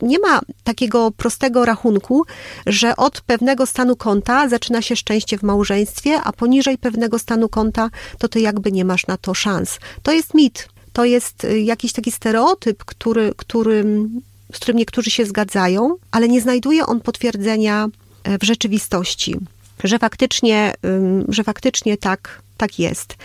nie 0.03 0.19
ma 0.19 0.41
takiego 0.65 1.11
prostego 1.11 1.65
rachunku, 1.65 2.25
że 2.67 2.97
od 2.97 3.21
pewnego 3.21 3.67
stanu 3.67 3.97
konta 3.97 4.49
zaczyna 4.49 4.83
się 4.83 4.97
szczęście 4.97 5.39
w 5.39 5.43
małżeństwie, 5.43 6.21
a 6.25 6.33
poniżej 6.33 6.79
pewnego 6.79 7.19
stanu 7.19 7.49
konta 7.49 7.91
to 8.19 8.29
ty 8.29 8.41
jakby 8.41 8.73
nie 8.73 8.85
masz 8.85 9.07
na 9.07 9.17
to 9.17 9.35
szans. 9.35 9.79
To 10.03 10.13
jest 10.13 10.35
mit 10.35 10.69
to 10.93 11.05
jest 11.05 11.45
y, 11.45 11.61
jakiś 11.61 11.93
taki 11.93 12.11
stereotyp, 12.11 12.85
który, 12.85 13.33
który, 13.37 13.85
z 14.53 14.57
którym 14.57 14.79
niektórzy 14.79 15.11
się 15.11 15.27
zgadzają, 15.27 15.97
ale 16.11 16.29
nie 16.29 16.41
znajduje 16.41 16.87
on 16.87 17.01
potwierdzenia 17.01 17.89
e, 18.25 18.39
w 18.39 18.43
rzeczywistości, 18.43 19.37
że 19.85 19.99
faktycznie, 19.99 20.75
że 21.29 21.45
faktycznie 21.45 21.97
tak, 21.97 22.43
tak 22.57 22.79
jest. 22.79 23.17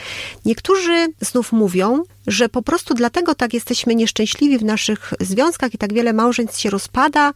Niektórzy 0.45 1.07
znów 1.21 1.51
mówią, 1.51 2.03
że 2.27 2.49
po 2.49 2.61
prostu 2.61 2.93
dlatego 2.93 3.35
tak 3.35 3.53
jesteśmy 3.53 3.95
nieszczęśliwi 3.95 4.57
w 4.57 4.63
naszych 4.63 5.13
związkach 5.19 5.73
i 5.73 5.77
tak 5.77 5.93
wiele 5.93 6.13
małżeństw 6.13 6.59
się 6.59 6.69
rozpada, 6.69 7.33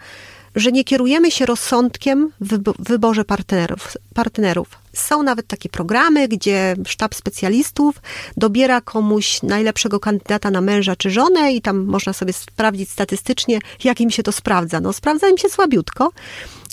że 0.56 0.72
nie 0.72 0.84
kierujemy 0.84 1.32
się 1.32 1.46
rozsądkiem 1.46 2.32
w 2.42 2.74
wyborze 2.80 3.26
partnerów. 3.26 3.98
partnerów. 4.14 4.81
Są 4.94 5.24
nawet 5.24 5.48
takie 5.48 5.70
programy, 5.70 6.28
gdzie 6.28 6.76
sztab 6.88 7.16
specjalistów 7.16 8.02
dobiera 8.38 8.82
komuś 8.82 9.44
najlepszego 9.44 10.00
kandydata 10.00 10.52
na 10.52 10.62
męża 10.62 10.96
czy 10.96 11.12
żonę 11.12 11.54
i 11.54 11.62
tam 11.62 11.86
można 11.86 12.14
sobie 12.14 12.34
sprawdzić 12.34 12.90
statystycznie, 12.90 13.60
jak 13.84 14.02
im 14.02 14.12
się 14.12 14.24
to 14.24 14.32
sprawdza. 14.32 14.80
No 14.80 14.94
sprawdza 14.94 15.30
im 15.30 15.38
się 15.38 15.50
słabiutko 15.50 16.12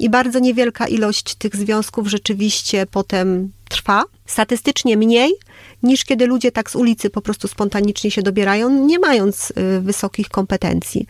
i 0.00 0.10
bardzo 0.10 0.38
niewielka 0.38 0.86
ilość 0.86 1.34
tych 1.34 1.56
związków 1.56 2.08
rzeczywiście 2.08 2.86
potem 2.86 3.52
trwa. 3.68 4.04
Statystycznie 4.26 4.96
mniej 4.96 5.32
niż 5.82 6.04
kiedy 6.04 6.26
ludzie 6.26 6.52
tak 6.52 6.70
z 6.70 6.76
ulicy 6.76 7.10
po 7.10 7.20
prostu 7.20 7.48
spontanicznie 7.48 8.10
się 8.10 8.22
dobierają, 8.22 8.86
nie 8.86 8.98
mając 8.98 9.50
y, 9.50 9.80
wysokich 9.80 10.28
kompetencji. 10.28 11.06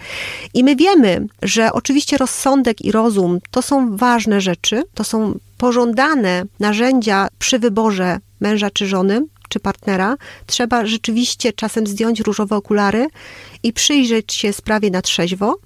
I 0.55 0.65
my 0.65 0.77
wiemy, 0.77 1.27
że 1.43 1.73
oczywiście 1.73 2.19
rozsądek 2.19 2.81
i 2.81 2.93
rozum 2.93 3.39
to 3.51 3.63
są 3.63 3.97
ważne 3.97 4.41
rzeczy, 4.41 4.83
to 4.95 5.05
są 5.05 5.39
pożądane 5.59 6.45
narzędzia 6.61 7.29
przy 7.39 7.59
wyborze 7.59 8.19
męża 8.41 8.71
czy 8.71 8.87
żony, 8.87 9.27
czy 9.49 9.61
partnera, 9.61 10.17
trzeba 10.47 10.87
rzeczywiście 10.87 11.53
czasem 11.53 11.87
zdjąć 11.87 12.21
różowe 12.21 12.57
okulary 12.57 13.07
i 13.63 13.73
przyjrzeć 13.73 14.35
się 14.35 14.53
sprawie 14.53 14.91
na 14.91 15.03
trzeźwo, 15.03 15.59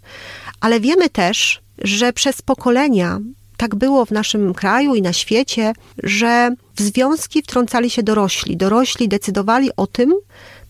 ale 0.60 0.80
wiemy 0.80 1.08
też, 1.10 1.60
że 1.78 2.12
przez 2.12 2.42
pokolenia 2.42 3.18
tak 3.56 3.74
było 3.74 4.06
w 4.06 4.10
naszym 4.10 4.54
kraju 4.54 4.94
i 4.94 5.02
na 5.02 5.12
świecie, 5.12 5.72
że 6.02 6.50
w 6.76 6.82
związki 6.82 7.42
wtrącali 7.42 7.90
się 7.90 8.02
dorośli. 8.02 8.56
Dorośli 8.56 9.08
decydowali 9.08 9.70
o 9.76 9.86
tym, 9.86 10.14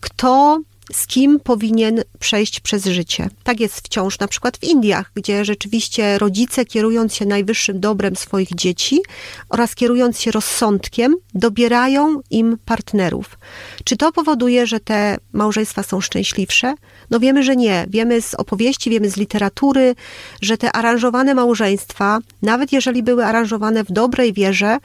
kto 0.00 0.60
z 0.92 1.06
kim 1.06 1.40
powinien 1.40 2.02
przejść 2.18 2.60
przez 2.60 2.84
życie. 2.84 3.28
Tak 3.44 3.60
jest 3.60 3.76
wciąż 3.76 4.18
na 4.18 4.28
przykład 4.28 4.56
w 4.56 4.64
Indiach, 4.64 5.10
gdzie 5.14 5.44
rzeczywiście 5.44 6.18
rodzice, 6.18 6.64
kierując 6.64 7.14
się 7.14 7.26
najwyższym 7.26 7.80
dobrem 7.80 8.16
swoich 8.16 8.54
dzieci 8.54 9.00
oraz 9.48 9.74
kierując 9.74 10.20
się 10.20 10.30
rozsądkiem, 10.30 11.14
dobierają 11.34 12.20
im 12.30 12.58
partnerów. 12.64 13.38
Czy 13.84 13.96
to 13.96 14.12
powoduje, 14.12 14.66
że 14.66 14.80
te 14.80 15.16
małżeństwa 15.32 15.82
są 15.82 16.00
szczęśliwsze? 16.00 16.74
No 17.10 17.20
wiemy, 17.20 17.42
że 17.42 17.56
nie. 17.56 17.86
Wiemy 17.90 18.22
z 18.22 18.34
opowieści, 18.34 18.90
wiemy 18.90 19.10
z 19.10 19.16
literatury, 19.16 19.94
że 20.42 20.58
te 20.58 20.72
aranżowane 20.72 21.34
małżeństwa, 21.34 22.18
nawet 22.42 22.72
jeżeli 22.72 23.02
były 23.02 23.24
aranżowane 23.24 23.84
w 23.84 23.92
dobrej 23.92 24.32
wierze, 24.32 24.78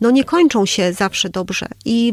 no 0.00 0.10
nie 0.10 0.24
kończą 0.24 0.66
się 0.66 0.92
zawsze 0.92 1.28
dobrze. 1.28 1.66
I 1.84 2.12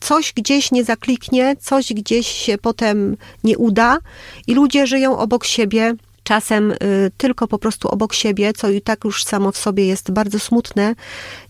coś 0.00 0.32
gdzieś 0.32 0.72
nie 0.72 0.84
zakliknie, 0.84 1.56
coś 1.60 1.92
gdzieś 1.92 2.26
się 2.26 2.58
potem 2.58 3.16
nie 3.44 3.58
uda 3.58 3.98
i 4.46 4.54
ludzie 4.54 4.86
żyją 4.86 5.18
obok 5.18 5.44
siebie, 5.44 5.94
czasem 6.26 6.72
y, 6.72 6.76
tylko 7.16 7.48
po 7.48 7.58
prostu 7.58 7.88
obok 7.88 8.14
siebie, 8.14 8.52
co 8.52 8.70
i 8.70 8.80
tak 8.80 9.04
już 9.04 9.24
samo 9.24 9.52
w 9.52 9.56
sobie 9.56 9.86
jest 9.86 10.10
bardzo 10.10 10.38
smutne. 10.38 10.94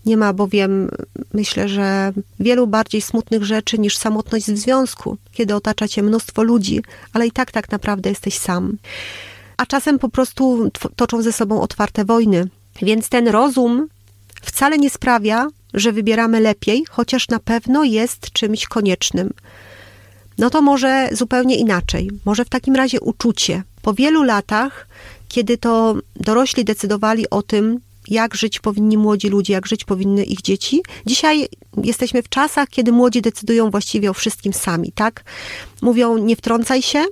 Nie 0.05 0.17
ma 0.17 0.33
bowiem, 0.33 0.89
myślę, 1.33 1.69
że 1.69 2.13
wielu 2.39 2.67
bardziej 2.67 3.01
smutnych 3.01 3.43
rzeczy 3.43 3.79
niż 3.79 3.97
samotność 3.97 4.45
w 4.45 4.57
związku, 4.57 5.17
kiedy 5.31 5.55
otacza 5.55 5.87
cię 5.87 6.03
mnóstwo 6.03 6.43
ludzi, 6.43 6.81
ale 7.13 7.27
i 7.27 7.31
tak 7.31 7.51
tak 7.51 7.71
naprawdę 7.71 8.09
jesteś 8.09 8.37
sam. 8.37 8.77
A 9.57 9.65
czasem 9.65 9.99
po 9.99 10.09
prostu 10.09 10.71
toczą 10.95 11.21
ze 11.21 11.31
sobą 11.31 11.61
otwarte 11.61 12.05
wojny. 12.05 12.47
Więc 12.81 13.09
ten 13.09 13.27
rozum 13.27 13.87
wcale 14.41 14.77
nie 14.77 14.89
sprawia, 14.89 15.47
że 15.73 15.91
wybieramy 15.91 16.39
lepiej, 16.39 16.85
chociaż 16.89 17.29
na 17.29 17.39
pewno 17.39 17.83
jest 17.83 18.31
czymś 18.31 18.65
koniecznym. 18.65 19.29
No 20.37 20.49
to 20.49 20.61
może 20.61 21.09
zupełnie 21.11 21.55
inaczej. 21.55 22.09
Może 22.25 22.45
w 22.45 22.49
takim 22.49 22.75
razie 22.75 22.99
uczucie. 22.99 23.63
Po 23.81 23.93
wielu 23.93 24.23
latach, 24.23 24.87
kiedy 25.27 25.57
to 25.57 25.95
dorośli 26.15 26.65
decydowali 26.65 27.29
o 27.29 27.41
tym, 27.41 27.79
jak 28.07 28.35
żyć 28.35 28.59
powinni 28.59 28.97
młodzi 28.97 29.29
ludzie, 29.29 29.53
jak 29.53 29.67
żyć 29.67 29.85
powinny 29.85 30.23
ich 30.23 30.41
dzieci. 30.41 30.81
Dzisiaj 31.05 31.47
jesteśmy 31.83 32.23
w 32.23 32.29
czasach, 32.29 32.69
kiedy 32.69 32.91
młodzi 32.91 33.21
decydują 33.21 33.71
właściwie 33.71 34.09
o 34.09 34.13
wszystkim 34.13 34.53
sami, 34.53 34.91
tak? 34.91 35.23
Mówią, 35.81 36.17
nie 36.17 36.35
wtrącaj 36.35 36.81
się, 36.81 37.05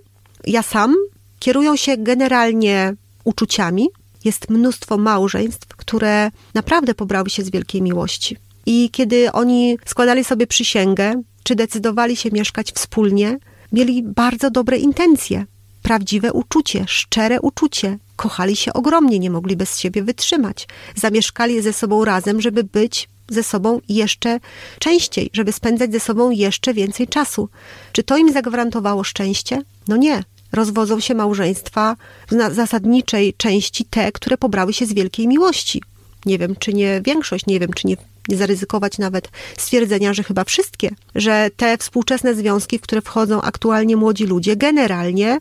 ja 0.47 0.63
sam. 0.63 0.95
Kierują 1.39 1.75
się 1.75 1.97
generalnie 1.97 2.93
uczuciami, 3.24 3.88
jest 4.24 4.50
mnóstwo 4.50 4.97
małżeństw, 4.97 5.67
które 5.67 6.31
naprawdę 6.53 6.93
pobrały 6.93 7.29
się 7.29 7.43
z 7.43 7.50
wielkiej 7.50 7.81
miłości. 7.81 8.38
I 8.65 8.89
kiedy 8.89 9.31
oni 9.31 9.77
składali 9.86 10.24
sobie 10.24 10.48
przysięgę, 10.48 11.22
czy 11.43 11.55
decydowali 11.55 12.15
się 12.15 12.29
mieszkać 12.31 12.72
wspólnie, 12.72 13.38
mieli 13.72 14.03
bardzo 14.03 14.51
dobre 14.51 14.77
intencje, 14.77 15.45
prawdziwe 15.81 16.34
uczucie, 16.34 16.86
szczere 16.88 17.41
uczucie. 17.41 17.98
Kochali 18.15 18.55
się 18.55 18.74
ogromnie, 18.74 19.19
nie 19.19 19.29
mogli 19.29 19.55
bez 19.55 19.79
siebie 19.79 20.03
wytrzymać. 20.03 20.67
Zamieszkali 20.95 21.62
ze 21.62 21.74
sobą 21.74 22.05
razem, 22.05 22.41
żeby 22.41 22.63
być 22.63 23.10
ze 23.29 23.43
sobą 23.43 23.79
jeszcze 23.89 24.39
częściej, 24.79 25.29
żeby 25.34 25.51
spędzać 25.51 25.91
ze 25.91 26.00
sobą 26.00 26.31
jeszcze 26.31 26.74
więcej 26.74 27.07
czasu. 27.07 27.50
Czy 27.91 28.03
to 28.03 28.17
im 28.17 28.34
zagwarantowało 28.34 29.03
szczęście? 29.03 29.62
No 29.88 29.98
nie. 29.98 30.24
Rozwodzą 30.51 31.00
się 31.00 31.15
małżeństwa 31.15 31.95
w 32.27 32.53
zasadniczej 32.53 33.34
części 33.38 33.86
te, 33.86 34.12
które 34.12 34.38
pobrały 34.38 34.74
się 34.74 34.86
z 34.86 34.93
wielkiej 34.93 35.27
miłości. 35.27 35.81
Nie 36.25 36.38
wiem, 36.38 36.55
czy 36.60 36.74
nie 36.74 37.01
większość, 37.05 37.45
nie 37.45 37.60
wiem, 37.60 37.74
czy 37.74 37.88
nie, 37.88 37.98
nie 38.29 38.38
zaryzykować 38.38 38.98
nawet 38.98 39.29
stwierdzenia, 39.58 40.13
że 40.13 40.24
chyba 40.24 40.44
wszystkie, 40.44 40.89
że 41.15 41.50
te 41.58 41.77
współczesne 41.77 42.36
związki, 42.36 42.77
w 42.77 42.82
które 42.82 43.01
wchodzą 43.01 43.41
aktualnie 43.41 43.98
młodzi 43.98 44.25
ludzie, 44.25 44.55
generalnie 44.55 45.39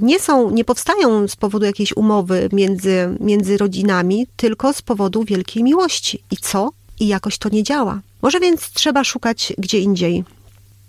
nie 0.00 0.20
są, 0.20 0.50
nie 0.50 0.64
powstają 0.64 1.28
z 1.28 1.36
powodu 1.36 1.66
jakiejś 1.66 1.96
umowy 1.96 2.48
między, 2.52 3.16
między 3.20 3.56
rodzinami, 3.56 4.26
tylko 4.36 4.72
z 4.72 4.82
powodu 4.82 5.24
wielkiej 5.24 5.62
miłości. 5.62 6.22
I 6.30 6.36
co? 6.36 6.70
I 7.00 7.08
jakoś 7.08 7.38
to 7.38 7.48
nie 7.48 7.62
działa. 7.62 8.00
Może 8.22 8.40
więc 8.40 8.70
trzeba 8.70 9.04
szukać 9.04 9.52
gdzie 9.58 9.78
indziej. 9.78 10.24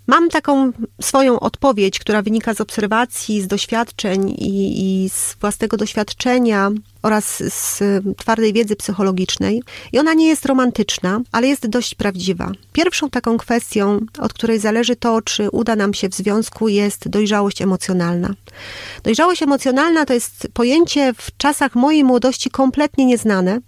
Mam 0.06 0.28
taką 0.28 0.72
swoją 1.02 1.40
odpowiedź, 1.40 1.98
która 1.98 2.22
wynika 2.22 2.54
z 2.54 2.60
obserwacji, 2.60 3.42
z 3.42 3.46
doświadczeń 3.46 4.30
i, 4.30 5.04
i, 5.04 5.10
z 5.10 5.36
własnego 5.40 5.76
doświadczenia 5.76 6.70
oraz 7.02 7.42
z 7.54 7.82
twardej 8.16 8.52
wiedzy 8.52 8.76
psychologicznej. 8.76 9.62
I 9.92 9.98
ona 9.98 10.14
nie 10.14 10.28
jest 10.28 10.46
romantyczna, 10.46 11.20
ale 11.32 11.48
jest 11.48 11.66
dość 11.66 11.94
prawdziwa. 11.94 12.52
Pierwszą 12.72 13.10
taką 13.10 13.38
kwestią, 13.38 14.00
od 14.18 14.32
której 14.32 14.58
zależy 14.58 14.96
to, 14.96 15.22
czy 15.22 15.50
uda 15.50 15.76
nam 15.76 15.94
się 15.94 16.08
w 16.08 16.14
związku, 16.14 16.68
jest 16.68 17.08
dojrzałość 17.08 17.62
emocjonalna. 17.62 18.34
Dojrzałość 19.02 19.42
emocjonalna 19.42 20.06
to 20.06 20.14
jest 20.14 20.48
pojęcie 20.54 21.14
w 21.14 21.36
czasach 21.36 21.74
mojej 21.74 22.04
młodości 22.04 22.50
kompletnie 22.50 23.06
nieznane. 23.06 23.60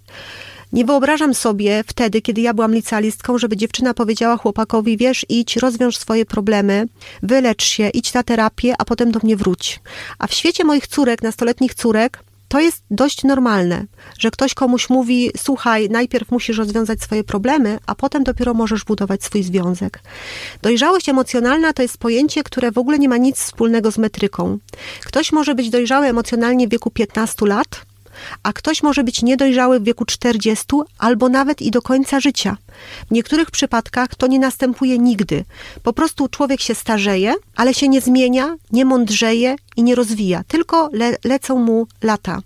Nie 0.75 0.85
wyobrażam 0.85 1.35
sobie 1.35 1.85
wtedy, 1.87 2.23
kiedy 2.23 2.41
ja 2.41 2.55
byłam 2.55 2.75
licealistką, 2.75 3.39
żeby 3.39 3.57
dziewczyna 3.57 3.95
powiedziała 3.95 4.37
chłopakowi, 4.37 4.97
wiesz, 4.97 5.27
idź, 5.29 5.57
rozwiąż 5.57 5.97
swoje 5.97 6.27
problemy, 6.27 6.87
wylecz 7.23 7.65
się, 7.65 7.89
idź 7.89 8.15
na 8.15 8.23
terapię, 8.23 8.75
a 8.79 8.85
potem 8.85 9.13
do 9.13 9.21
mnie 9.23 9.37
wróć. 9.37 9.81
A 10.19 10.27
w 10.27 10.35
świecie 10.35 10.65
moich 10.65 10.87
córek, 10.87 11.23
nastoletnich 11.23 11.75
córek, 11.75 12.25
to 12.49 12.61
jest 12.61 12.83
dość 12.91 13.25
normalne, 13.25 13.85
że 14.19 14.31
ktoś 14.31 14.55
komuś 14.55 14.91
mówi: 14.91 15.31
Słuchaj, 15.37 15.89
najpierw 15.91 16.31
musisz 16.31 16.59
rozwiązać 16.59 17.03
swoje 17.03 17.25
problemy, 17.25 17.79
a 17.87 17.95
potem 17.95 18.25
dopiero 18.25 18.55
możesz 18.55 18.85
budować 18.85 19.25
swój 19.25 19.43
związek. 19.43 20.01
Dojrzałość 20.63 21.09
emocjonalna 21.09 21.73
to 21.73 21.83
jest 21.83 21.99
pojęcie, 21.99 22.43
które 22.43 22.73
w 22.73 22.79
ogóle 22.79 22.99
nie 22.99 23.09
ma 23.09 23.17
nic 23.17 23.37
wspólnego 23.37 23.91
z 23.91 23.99
metryką. 23.99 24.59
Ktoś 25.05 25.33
może 25.33 25.55
być 25.55 25.71
dojrzały 25.71 26.07
emocjonalnie 26.07 26.69
w 26.69 26.71
wieku 26.71 26.91
15 26.91 27.47
lat, 27.47 27.85
a 28.43 28.53
ktoś 28.53 28.83
może 28.83 29.05
być 29.05 29.23
niedojrzały 29.23 29.81
w 29.81 29.85
wieku 29.85 30.05
40 30.05 30.67
albo 30.99 31.29
nawet 31.29 31.63
i 31.63 31.71
do 31.71 31.83
końca 31.83 32.21
życia. 32.21 32.57
W 33.09 33.11
niektórych 33.11 33.51
przypadkach 33.51 34.15
to 34.15 34.27
nie 34.27 34.39
następuje 34.39 34.99
nigdy. 34.99 35.45
Po 35.83 35.93
prostu 35.93 36.29
człowiek 36.29 36.61
się 36.61 36.75
starzeje, 36.75 37.35
ale 37.57 37.75
się 37.75 37.89
nie 37.89 38.01
zmienia, 38.01 38.57
nie 38.73 38.85
mądrzeje 38.85 39.57
i 39.77 39.83
nie 39.83 39.95
rozwija, 39.95 40.45
tylko 40.49 40.91
le 40.93 41.17
lecą 41.25 41.59
mu 41.59 41.87
lata. 42.03 42.43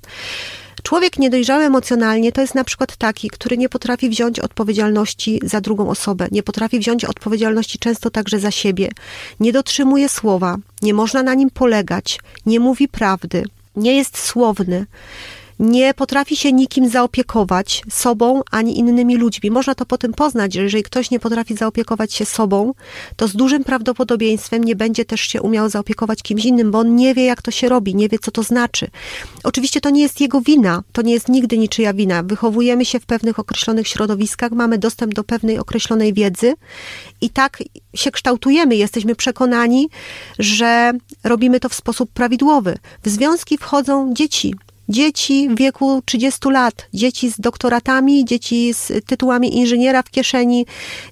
Człowiek 0.83 1.19
niedojrzały 1.19 1.65
emocjonalnie 1.65 2.33
to 2.33 2.41
jest 2.41 2.55
na 2.55 2.65
przykład 2.65 2.97
taki, 2.97 3.31
który 3.31 3.59
nie 3.59 3.69
potrafi 3.69 4.09
wziąć 4.09 4.41
odpowiedzialności 4.41 5.41
za 5.43 5.61
drugą 5.61 5.91
osobę, 5.91 6.29
nie 6.31 6.43
potrafi 6.43 6.79
wziąć 6.79 7.05
odpowiedzialności 7.05 7.79
często 7.79 8.11
także 8.11 8.39
za 8.39 8.51
siebie, 8.51 8.91
nie 9.41 9.53
dotrzymuje 9.53 10.09
słowa, 10.09 10.57
nie 10.83 10.95
można 10.95 11.23
na 11.23 11.35
nim 11.35 11.51
polegać, 11.51 12.21
nie 12.47 12.61
mówi 12.61 12.89
prawdy, 12.89 13.45
nie 13.77 13.97
jest 13.97 14.19
słowny 14.19 14.87
nie 15.59 15.95
potrafi 15.95 16.37
się 16.37 16.53
nikim 16.53 16.89
zaopiekować 16.89 17.83
sobą 17.91 18.43
ani 18.51 18.79
innymi 18.79 19.17
ludźmi. 19.17 19.51
Można 19.51 19.75
to 19.75 19.87
potem 19.87 20.13
poznać, 20.13 20.55
że 20.55 20.63
jeżeli 20.63 20.83
ktoś 20.83 21.11
nie 21.11 21.21
potrafi 21.21 21.55
zaopiekować 21.55 22.15
się 22.15 22.25
sobą, 22.25 22.75
to 23.17 23.29
z 23.29 23.37
dużym 23.37 23.65
prawdopodobieństwem 23.65 24.65
nie 24.65 24.77
będzie 24.77 25.05
też 25.05 25.21
się 25.21 25.43
umiał 25.43 25.69
zaopiekować 25.69 26.23
kimś 26.23 26.45
innym, 26.45 26.71
bo 26.71 26.79
on 26.79 26.97
nie 26.97 27.15
wie, 27.15 27.25
jak 27.25 27.43
to 27.43 27.51
się 27.51 27.69
robi, 27.69 27.95
nie 27.95 28.09
wie, 28.09 28.19
co 28.19 28.31
to 28.31 28.43
znaczy. 28.43 28.89
Oczywiście 29.45 29.81
to 29.81 29.91
nie 29.91 30.03
jest 30.03 30.21
jego 30.21 30.41
wina, 30.41 30.83
to 30.93 31.03
nie 31.03 31.13
jest 31.13 31.29
nigdy 31.29 31.59
niczyja 31.59 31.95
wina. 31.95 32.23
Wychowujemy 32.23 32.85
się 32.85 33.01
w 33.01 33.07
pewnych 33.07 33.39
określonych 33.39 33.89
środowiskach, 33.89 34.53
mamy 34.53 34.79
dostęp 34.79 35.15
do 35.15 35.25
pewnej 35.25 35.59
określonej 35.59 36.15
wiedzy 36.15 36.55
i 37.21 37.31
tak 37.31 37.63
się 37.95 38.11
kształtujemy. 38.11 38.77
Jesteśmy 38.77 39.15
przekonani, 39.15 39.89
że 40.39 40.93
robimy 41.25 41.61
to 41.61 41.69
w 41.69 41.75
sposób 41.75 42.11
prawidłowy. 42.11 42.79
W 43.03 43.09
związki 43.09 43.59
wchodzą 43.59 44.15
dzieci, 44.15 44.55
dzieci 44.89 45.49
w 45.49 45.59
wieku 45.59 46.03
30 46.05 46.51
lat, 46.51 46.89
dzieci 46.95 47.31
z 47.31 47.41
doktoratami, 47.41 48.25
dzieci 48.25 48.75
z 48.75 48.93
tytułami 49.07 49.57
inżyniera 49.57 50.03
w 50.03 50.11
kieszeni, 50.11 50.67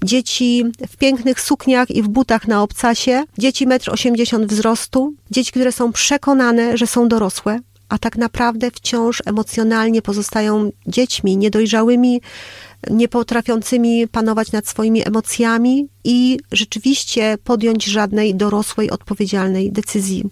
dzieci 0.05 0.65
w 0.89 0.97
pięknych 0.97 1.41
sukniach 1.41 1.91
i 1.91 2.03
w 2.03 2.09
butach 2.09 2.49
na 2.49 2.63
obcasie, 2.63 3.25
dzieci 3.39 3.67
1,80 3.67 4.37
m 4.37 4.47
wzrostu, 4.47 5.15
dzieci, 5.31 5.53
które 5.53 5.73
są 5.73 5.93
przekonane, 5.93 6.77
że 6.77 6.87
są 6.87 7.09
dorosłe, 7.09 7.61
a 7.89 7.99
tak 7.99 8.17
naprawdę 8.17 8.71
wciąż 8.71 9.23
emocjonalnie 9.27 10.03
pozostają 10.03 10.71
dziećmi 10.87 11.37
niedojrzałymi, 11.37 12.21
nie 12.91 13.09
potrafiącymi 13.09 14.09
panować 14.09 14.53
nad 14.53 14.69
swoimi 14.69 15.07
emocjami 15.07 15.89
i 16.05 16.39
rzeczywiście 16.53 17.39
podjąć 17.45 17.85
żadnej 17.85 18.35
dorosłej, 18.35 18.91
odpowiedzialnej 18.91 19.73
decyzji. 19.73 20.25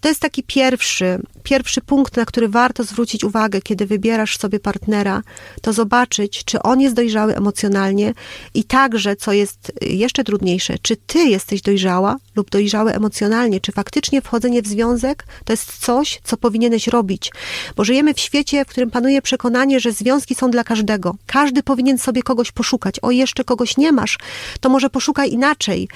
To 0.00 0.08
jest 0.08 0.20
taki 0.20 0.42
pierwszy, 0.42 1.18
pierwszy 1.42 1.80
punkt, 1.80 2.16
na 2.16 2.24
który 2.24 2.48
warto 2.48 2.84
zwrócić 2.84 3.24
uwagę, 3.24 3.60
kiedy 3.60 3.86
wybierasz 3.86 4.38
sobie 4.38 4.60
partnera, 4.60 5.22
to 5.62 5.72
zobaczyć, 5.72 6.44
czy 6.44 6.62
on 6.62 6.80
jest 6.80 6.94
dojrzały 6.94 7.36
emocjonalnie 7.36 8.14
i 8.54 8.64
także, 8.64 9.16
co 9.16 9.32
jest 9.32 9.72
jeszcze 9.80 10.24
trudniejsze, 10.24 10.74
czy 10.82 10.96
ty 10.96 11.18
jesteś 11.18 11.62
dojrzała 11.62 12.16
lub 12.36 12.50
dojrzały 12.50 12.94
emocjonalnie, 12.94 13.60
czy 13.60 13.72
faktycznie 13.72 14.22
wchodzenie 14.22 14.62
w 14.62 14.66
związek 14.66 15.24
to 15.44 15.52
jest 15.52 15.78
coś, 15.78 16.20
co 16.24 16.36
powinieneś 16.36 16.86
robić. 16.86 17.32
Bo 17.76 17.84
żyjemy 17.84 18.14
w 18.14 18.20
świecie, 18.20 18.64
w 18.64 18.68
którym 18.68 18.90
panuje 18.90 19.22
przekonanie, 19.22 19.80
że 19.80 19.92
związki 19.92 20.34
są 20.34 20.50
dla 20.50 20.64
każdego. 20.64 21.14
Każdy 21.26 21.62
powinien 21.62 21.98
sobie 21.98 22.22
kogoś 22.22 22.52
poszukać. 22.52 22.96
O, 23.02 23.10
jeszcze 23.10 23.44
kogoś 23.44 23.76
nie 23.76 23.92
masz, 23.92 24.18
to 24.60 24.68
może 24.68 24.90
poszukaj 24.90 25.30
inaczej 25.30 25.88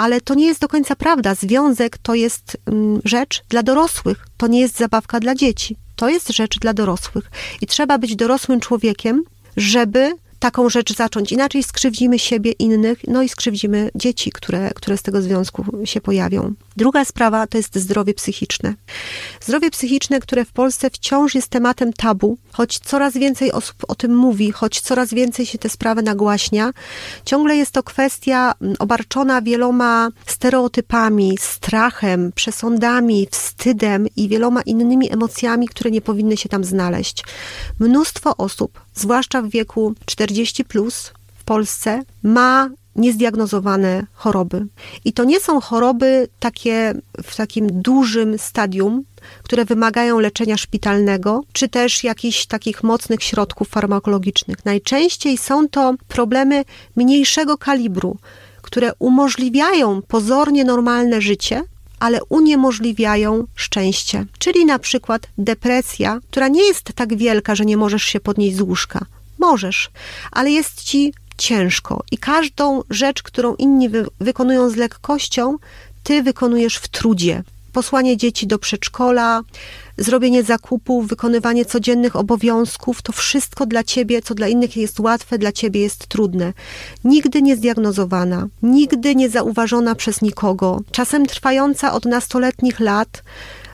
ale 0.00 0.20
to 0.20 0.34
nie 0.34 0.46
jest 0.46 0.60
do 0.60 0.68
końca 0.68 0.96
prawda. 0.96 1.34
Związek 1.34 1.98
to 1.98 2.14
jest 2.14 2.56
mm, 2.66 3.00
rzecz 3.04 3.42
dla 3.48 3.62
dorosłych, 3.62 4.26
to 4.36 4.46
nie 4.46 4.60
jest 4.60 4.78
zabawka 4.78 5.20
dla 5.20 5.34
dzieci. 5.34 5.76
To 5.96 6.08
jest 6.08 6.28
rzecz 6.28 6.58
dla 6.58 6.74
dorosłych 6.74 7.30
i 7.60 7.66
trzeba 7.66 7.98
być 7.98 8.16
dorosłym 8.16 8.60
człowiekiem, 8.60 9.22
żeby 9.56 10.12
taką 10.40 10.68
rzecz 10.68 10.96
zacząć. 10.96 11.32
Inaczej 11.32 11.62
skrzywdzimy 11.62 12.18
siebie, 12.18 12.52
innych, 12.52 12.98
no 13.08 13.22
i 13.22 13.28
skrzywdzimy 13.28 13.90
dzieci, 13.94 14.32
które, 14.32 14.70
które 14.74 14.96
z 14.96 15.02
tego 15.02 15.22
związku 15.22 15.64
się 15.84 16.00
pojawią. 16.00 16.54
Druga 16.76 17.04
sprawa 17.04 17.46
to 17.46 17.58
jest 17.58 17.78
zdrowie 17.78 18.14
psychiczne. 18.14 18.74
Zdrowie 19.40 19.70
psychiczne, 19.70 20.20
które 20.20 20.44
w 20.44 20.52
Polsce 20.52 20.90
wciąż 20.90 21.34
jest 21.34 21.48
tematem 21.48 21.92
tabu, 21.92 22.38
choć 22.52 22.78
coraz 22.78 23.14
więcej 23.14 23.52
osób 23.52 23.76
o 23.88 23.94
tym 23.94 24.16
mówi, 24.16 24.52
choć 24.52 24.80
coraz 24.80 25.14
więcej 25.14 25.46
się 25.46 25.58
te 25.58 25.68
sprawy 25.68 26.02
nagłaśnia, 26.02 26.70
ciągle 27.24 27.56
jest 27.56 27.72
to 27.72 27.82
kwestia 27.82 28.54
mm, 28.60 28.76
obarczona 28.78 29.42
wieloma 29.42 30.08
stereotypami, 30.26 31.38
strachem, 31.40 32.32
przesądami, 32.34 33.26
wstydem 33.30 34.06
i 34.16 34.28
wieloma 34.28 34.62
innymi 34.62 35.12
emocjami, 35.12 35.68
które 35.68 35.90
nie 35.90 36.00
powinny 36.00 36.36
się 36.36 36.48
tam 36.48 36.64
znaleźć. 36.64 37.24
Mnóstwo 37.80 38.36
osób, 38.36 38.80
zwłaszcza 38.94 39.42
w 39.42 39.48
wieku 39.48 39.94
40 40.06 40.64
plus 40.64 41.12
w 41.36 41.44
Polsce, 41.44 42.02
ma 42.22 42.70
niezdiagnozowane 42.96 44.06
choroby. 44.14 44.66
I 45.04 45.12
to 45.12 45.24
nie 45.24 45.40
są 45.40 45.60
choroby 45.60 46.28
takie 46.40 46.94
w 47.22 47.36
takim 47.36 47.82
dużym 47.82 48.38
stadium, 48.38 49.04
które 49.42 49.64
wymagają 49.64 50.18
leczenia 50.18 50.56
szpitalnego, 50.56 51.42
czy 51.52 51.68
też 51.68 52.04
jakichś 52.04 52.46
takich 52.46 52.82
mocnych 52.82 53.22
środków 53.22 53.68
farmakologicznych. 53.68 54.64
Najczęściej 54.64 55.38
są 55.38 55.68
to 55.68 55.94
problemy 56.08 56.64
mniejszego 56.96 57.58
kalibru, 57.58 58.16
które 58.62 58.92
umożliwiają 58.98 60.02
pozornie 60.02 60.64
normalne 60.64 61.20
życie, 61.20 61.62
ale 62.00 62.24
uniemożliwiają 62.24 63.46
szczęście. 63.54 64.26
Czyli 64.38 64.64
na 64.64 64.78
przykład 64.78 65.26
depresja, 65.38 66.20
która 66.30 66.48
nie 66.48 66.62
jest 66.62 66.92
tak 66.94 67.16
wielka, 67.16 67.54
że 67.54 67.64
nie 67.64 67.76
możesz 67.76 68.02
się 68.02 68.20
podnieść 68.20 68.56
z 68.56 68.60
łóżka. 68.60 69.06
Możesz, 69.38 69.90
ale 70.32 70.50
jest 70.50 70.84
ci 70.84 71.12
ciężko 71.38 72.02
i 72.10 72.18
każdą 72.18 72.82
rzecz, 72.90 73.22
którą 73.22 73.54
inni 73.54 73.88
wy 73.88 74.06
wykonują 74.20 74.70
z 74.70 74.76
lekkością, 74.76 75.56
ty 76.02 76.22
wykonujesz 76.22 76.76
w 76.76 76.88
trudzie. 76.88 77.42
Posłanie 77.72 78.16
dzieci 78.16 78.46
do 78.46 78.58
przedszkola, 78.58 79.42
zrobienie 79.98 80.42
zakupów, 80.42 81.08
wykonywanie 81.08 81.64
codziennych 81.64 82.16
obowiązków, 82.16 83.02
to 83.02 83.12
wszystko 83.12 83.66
dla 83.66 83.84
ciebie, 83.84 84.22
co 84.22 84.34
dla 84.34 84.48
innych 84.48 84.76
jest 84.76 85.00
łatwe, 85.00 85.38
dla 85.38 85.52
ciebie 85.52 85.80
jest 85.80 86.06
trudne. 86.06 86.52
Nigdy 87.04 87.42
nie 87.42 87.56
zdiagnozowana, 87.56 88.48
nigdy 88.62 89.14
nie 89.14 89.28
zauważona 89.28 89.94
przez 89.94 90.22
nikogo, 90.22 90.80
czasem 90.92 91.26
trwająca 91.26 91.92
od 91.92 92.04
nastoletnich 92.04 92.80
lat, 92.80 93.22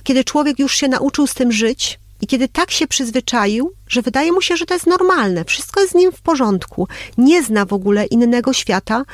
kiedy 0.03 0.25
człowiek 0.25 0.59
już 0.59 0.75
się 0.75 0.89
nauczył 0.89 1.27
z 1.27 1.35
tym 1.35 1.53
żyć, 1.53 1.99
i 2.21 2.27
kiedy 2.27 2.49
tak 2.49 2.71
się 2.71 2.87
przyzwyczaił, 2.87 3.73
że 3.89 4.03
wydaje 4.03 4.33
mu 4.33 4.41
się, 4.41 4.57
że 4.57 4.67
to 4.67 4.75
jest 4.75 4.87
normalne, 4.87 5.45
wszystko 5.45 5.81
jest 5.81 5.93
z 5.93 5.95
nim 5.95 6.13
w 6.13 6.21
porządku, 6.21 6.89
nie 7.19 7.43
zna 7.43 7.65
w 7.65 7.73
ogóle 7.73 8.07
innego 8.07 8.53
świata, 8.53 9.05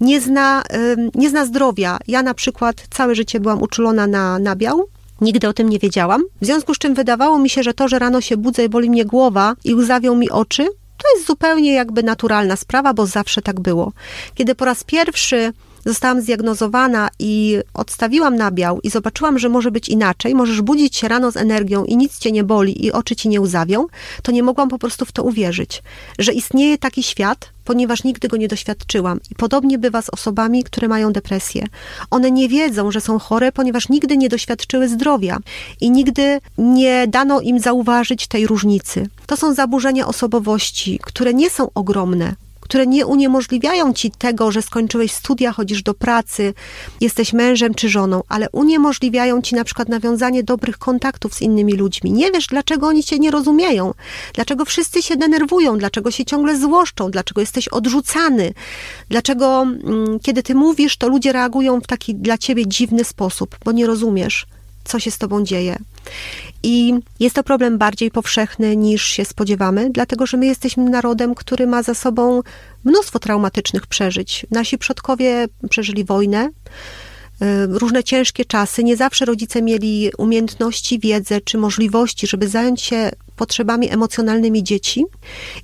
nie 0.00 0.20
zna, 0.20 0.62
nie 1.14 1.30
zna 1.30 1.46
zdrowia. 1.46 1.98
Ja 2.08 2.22
na 2.22 2.34
przykład 2.34 2.86
całe 2.90 3.14
życie 3.14 3.40
byłam 3.40 3.62
uczulona 3.62 4.06
na 4.06 4.38
nabiał, 4.38 4.88
Nigdy 5.20 5.48
o 5.48 5.52
tym 5.52 5.68
nie 5.68 5.78
wiedziałam. 5.78 6.22
W 6.40 6.46
związku 6.46 6.74
z 6.74 6.78
czym 6.78 6.94
wydawało 6.94 7.38
mi 7.38 7.50
się, 7.50 7.62
że 7.62 7.74
to, 7.74 7.88
że 7.88 7.98
rano 7.98 8.20
się 8.20 8.36
budzę 8.36 8.64
i 8.64 8.68
boli 8.68 8.90
mnie 8.90 9.04
głowa 9.04 9.54
i 9.64 9.74
łzawią 9.74 10.14
mi 10.14 10.30
oczy, 10.30 10.64
to 10.98 11.14
jest 11.14 11.26
zupełnie 11.26 11.72
jakby 11.72 12.02
naturalna 12.02 12.56
sprawa, 12.56 12.94
bo 12.94 13.06
zawsze 13.06 13.42
tak 13.42 13.60
było. 13.60 13.92
Kiedy 14.34 14.54
po 14.54 14.64
raz 14.64 14.84
pierwszy 14.84 15.52
zostałam 15.86 16.20
zdiagnozowana 16.20 17.08
i 17.18 17.58
odstawiłam 17.74 18.36
nabiał 18.36 18.80
i 18.80 18.90
zobaczyłam, 18.90 19.38
że 19.38 19.48
może 19.48 19.70
być 19.70 19.88
inaczej, 19.88 20.34
możesz 20.34 20.62
budzić 20.62 20.96
się 20.96 21.08
rano 21.08 21.30
z 21.30 21.36
energią 21.36 21.84
i 21.84 21.96
nic 21.96 22.18
cię 22.18 22.32
nie 22.32 22.44
boli 22.44 22.84
i 22.84 22.92
oczy 22.92 23.16
ci 23.16 23.28
nie 23.28 23.40
łzawią, 23.40 23.86
to 24.22 24.32
nie 24.32 24.42
mogłam 24.42 24.68
po 24.68 24.78
prostu 24.78 25.04
w 25.04 25.12
to 25.12 25.22
uwierzyć, 25.22 25.82
że 26.18 26.32
istnieje 26.32 26.78
taki 26.78 27.02
świat, 27.02 27.50
ponieważ 27.64 28.04
nigdy 28.04 28.28
go 28.28 28.36
nie 28.36 28.48
doświadczyłam. 28.48 29.20
I 29.30 29.34
podobnie 29.34 29.78
bywa 29.78 30.02
z 30.02 30.08
osobami, 30.08 30.64
które 30.64 30.88
mają 30.88 31.12
depresję. 31.12 31.66
One 32.10 32.30
nie 32.30 32.48
wiedzą, 32.48 32.90
że 32.90 33.00
są 33.00 33.18
chore, 33.18 33.52
ponieważ 33.52 33.88
nigdy 33.88 34.16
nie 34.16 34.28
doświadczyły 34.28 34.88
zdrowia 34.88 35.38
i 35.80 35.90
nigdy 35.90 36.40
nie 36.58 37.06
dano 37.08 37.40
im 37.40 37.58
zauważyć 37.58 38.26
tej 38.26 38.46
różnicy. 38.46 39.08
To 39.26 39.36
są 39.36 39.54
zaburzenia 39.54 40.06
osobowości, 40.06 41.00
które 41.02 41.34
nie 41.34 41.50
są 41.50 41.70
ogromne, 41.74 42.34
które 42.64 42.86
nie 42.86 43.06
uniemożliwiają 43.06 43.92
ci 43.92 44.10
tego, 44.10 44.52
że 44.52 44.62
skończyłeś 44.62 45.12
studia, 45.12 45.52
chodzisz 45.52 45.82
do 45.82 45.94
pracy, 45.94 46.54
jesteś 47.00 47.32
mężem 47.32 47.74
czy 47.74 47.88
żoną, 47.88 48.22
ale 48.28 48.50
uniemożliwiają 48.52 49.42
ci 49.42 49.54
na 49.54 49.64
przykład 49.64 49.88
nawiązanie 49.88 50.42
dobrych 50.42 50.78
kontaktów 50.78 51.34
z 51.34 51.42
innymi 51.42 51.72
ludźmi. 51.72 52.12
Nie 52.12 52.30
wiesz, 52.30 52.46
dlaczego 52.46 52.86
oni 52.86 53.04
cię 53.04 53.18
nie 53.18 53.30
rozumieją, 53.30 53.94
dlaczego 54.34 54.64
wszyscy 54.64 55.02
się 55.02 55.16
denerwują, 55.16 55.78
dlaczego 55.78 56.10
się 56.10 56.24
ciągle 56.24 56.58
złoszczą, 56.58 57.10
dlaczego 57.10 57.40
jesteś 57.40 57.68
odrzucany, 57.68 58.54
dlaczego 59.08 59.62
mm, 59.62 60.20
kiedy 60.22 60.42
ty 60.42 60.54
mówisz, 60.54 60.96
to 60.96 61.08
ludzie 61.08 61.32
reagują 61.32 61.80
w 61.80 61.86
taki 61.86 62.14
dla 62.14 62.38
ciebie 62.38 62.66
dziwny 62.66 63.04
sposób, 63.04 63.56
bo 63.64 63.72
nie 63.72 63.86
rozumiesz, 63.86 64.46
co 64.84 64.98
się 65.00 65.10
z 65.10 65.18
tobą 65.18 65.44
dzieje. 65.44 65.78
I 66.62 66.94
jest 67.20 67.36
to 67.36 67.42
problem 67.42 67.78
bardziej 67.78 68.10
powszechny 68.10 68.76
niż 68.76 69.04
się 69.04 69.24
spodziewamy, 69.24 69.90
dlatego 69.90 70.26
że 70.26 70.36
my 70.36 70.46
jesteśmy 70.46 70.90
narodem, 70.90 71.34
który 71.34 71.66
ma 71.66 71.82
za 71.82 71.94
sobą 71.94 72.42
mnóstwo 72.84 73.18
traumatycznych 73.18 73.86
przeżyć. 73.86 74.46
Nasi 74.50 74.78
przodkowie 74.78 75.46
przeżyli 75.70 76.04
wojnę, 76.04 76.46
y, 76.46 76.50
różne 77.66 78.04
ciężkie 78.04 78.44
czasy. 78.44 78.84
Nie 78.84 78.96
zawsze 78.96 79.24
rodzice 79.24 79.62
mieli 79.62 80.10
umiejętności, 80.18 80.98
wiedzę 80.98 81.40
czy 81.40 81.58
możliwości, 81.58 82.26
żeby 82.26 82.48
zająć 82.48 82.82
się 82.82 83.10
potrzebami 83.36 83.90
emocjonalnymi 83.90 84.62
dzieci 84.62 85.04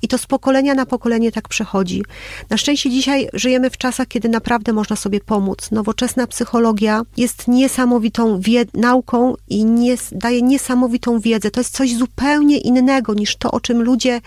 i 0.01 0.07
to 0.07 0.17
z 0.17 0.25
pokolenia 0.25 0.75
na 0.75 0.85
pokolenie 0.85 1.31
tak 1.31 1.47
przechodzi. 1.47 2.03
Na 2.49 2.57
szczęście 2.57 2.89
dzisiaj 2.89 3.29
żyjemy 3.33 3.69
w 3.69 3.77
czasach, 3.77 4.07
kiedy 4.07 4.29
naprawdę 4.29 4.73
można 4.73 4.95
sobie 4.95 5.19
pomóc. 5.19 5.71
Nowoczesna 5.71 6.27
psychologia 6.27 7.01
jest 7.17 7.47
niesamowitą 7.47 8.41
nauką 8.73 9.35
i 9.49 9.65
nie, 9.65 9.95
daje 10.11 10.41
niesamowitą 10.41 11.19
wiedzę. 11.19 11.51
To 11.51 11.59
jest 11.59 11.73
coś 11.77 11.95
zupełnie 11.95 12.57
innego 12.57 13.13
niż 13.13 13.35
to, 13.35 13.51
o 13.51 13.59
czym 13.59 13.81
ludzie 13.81 14.21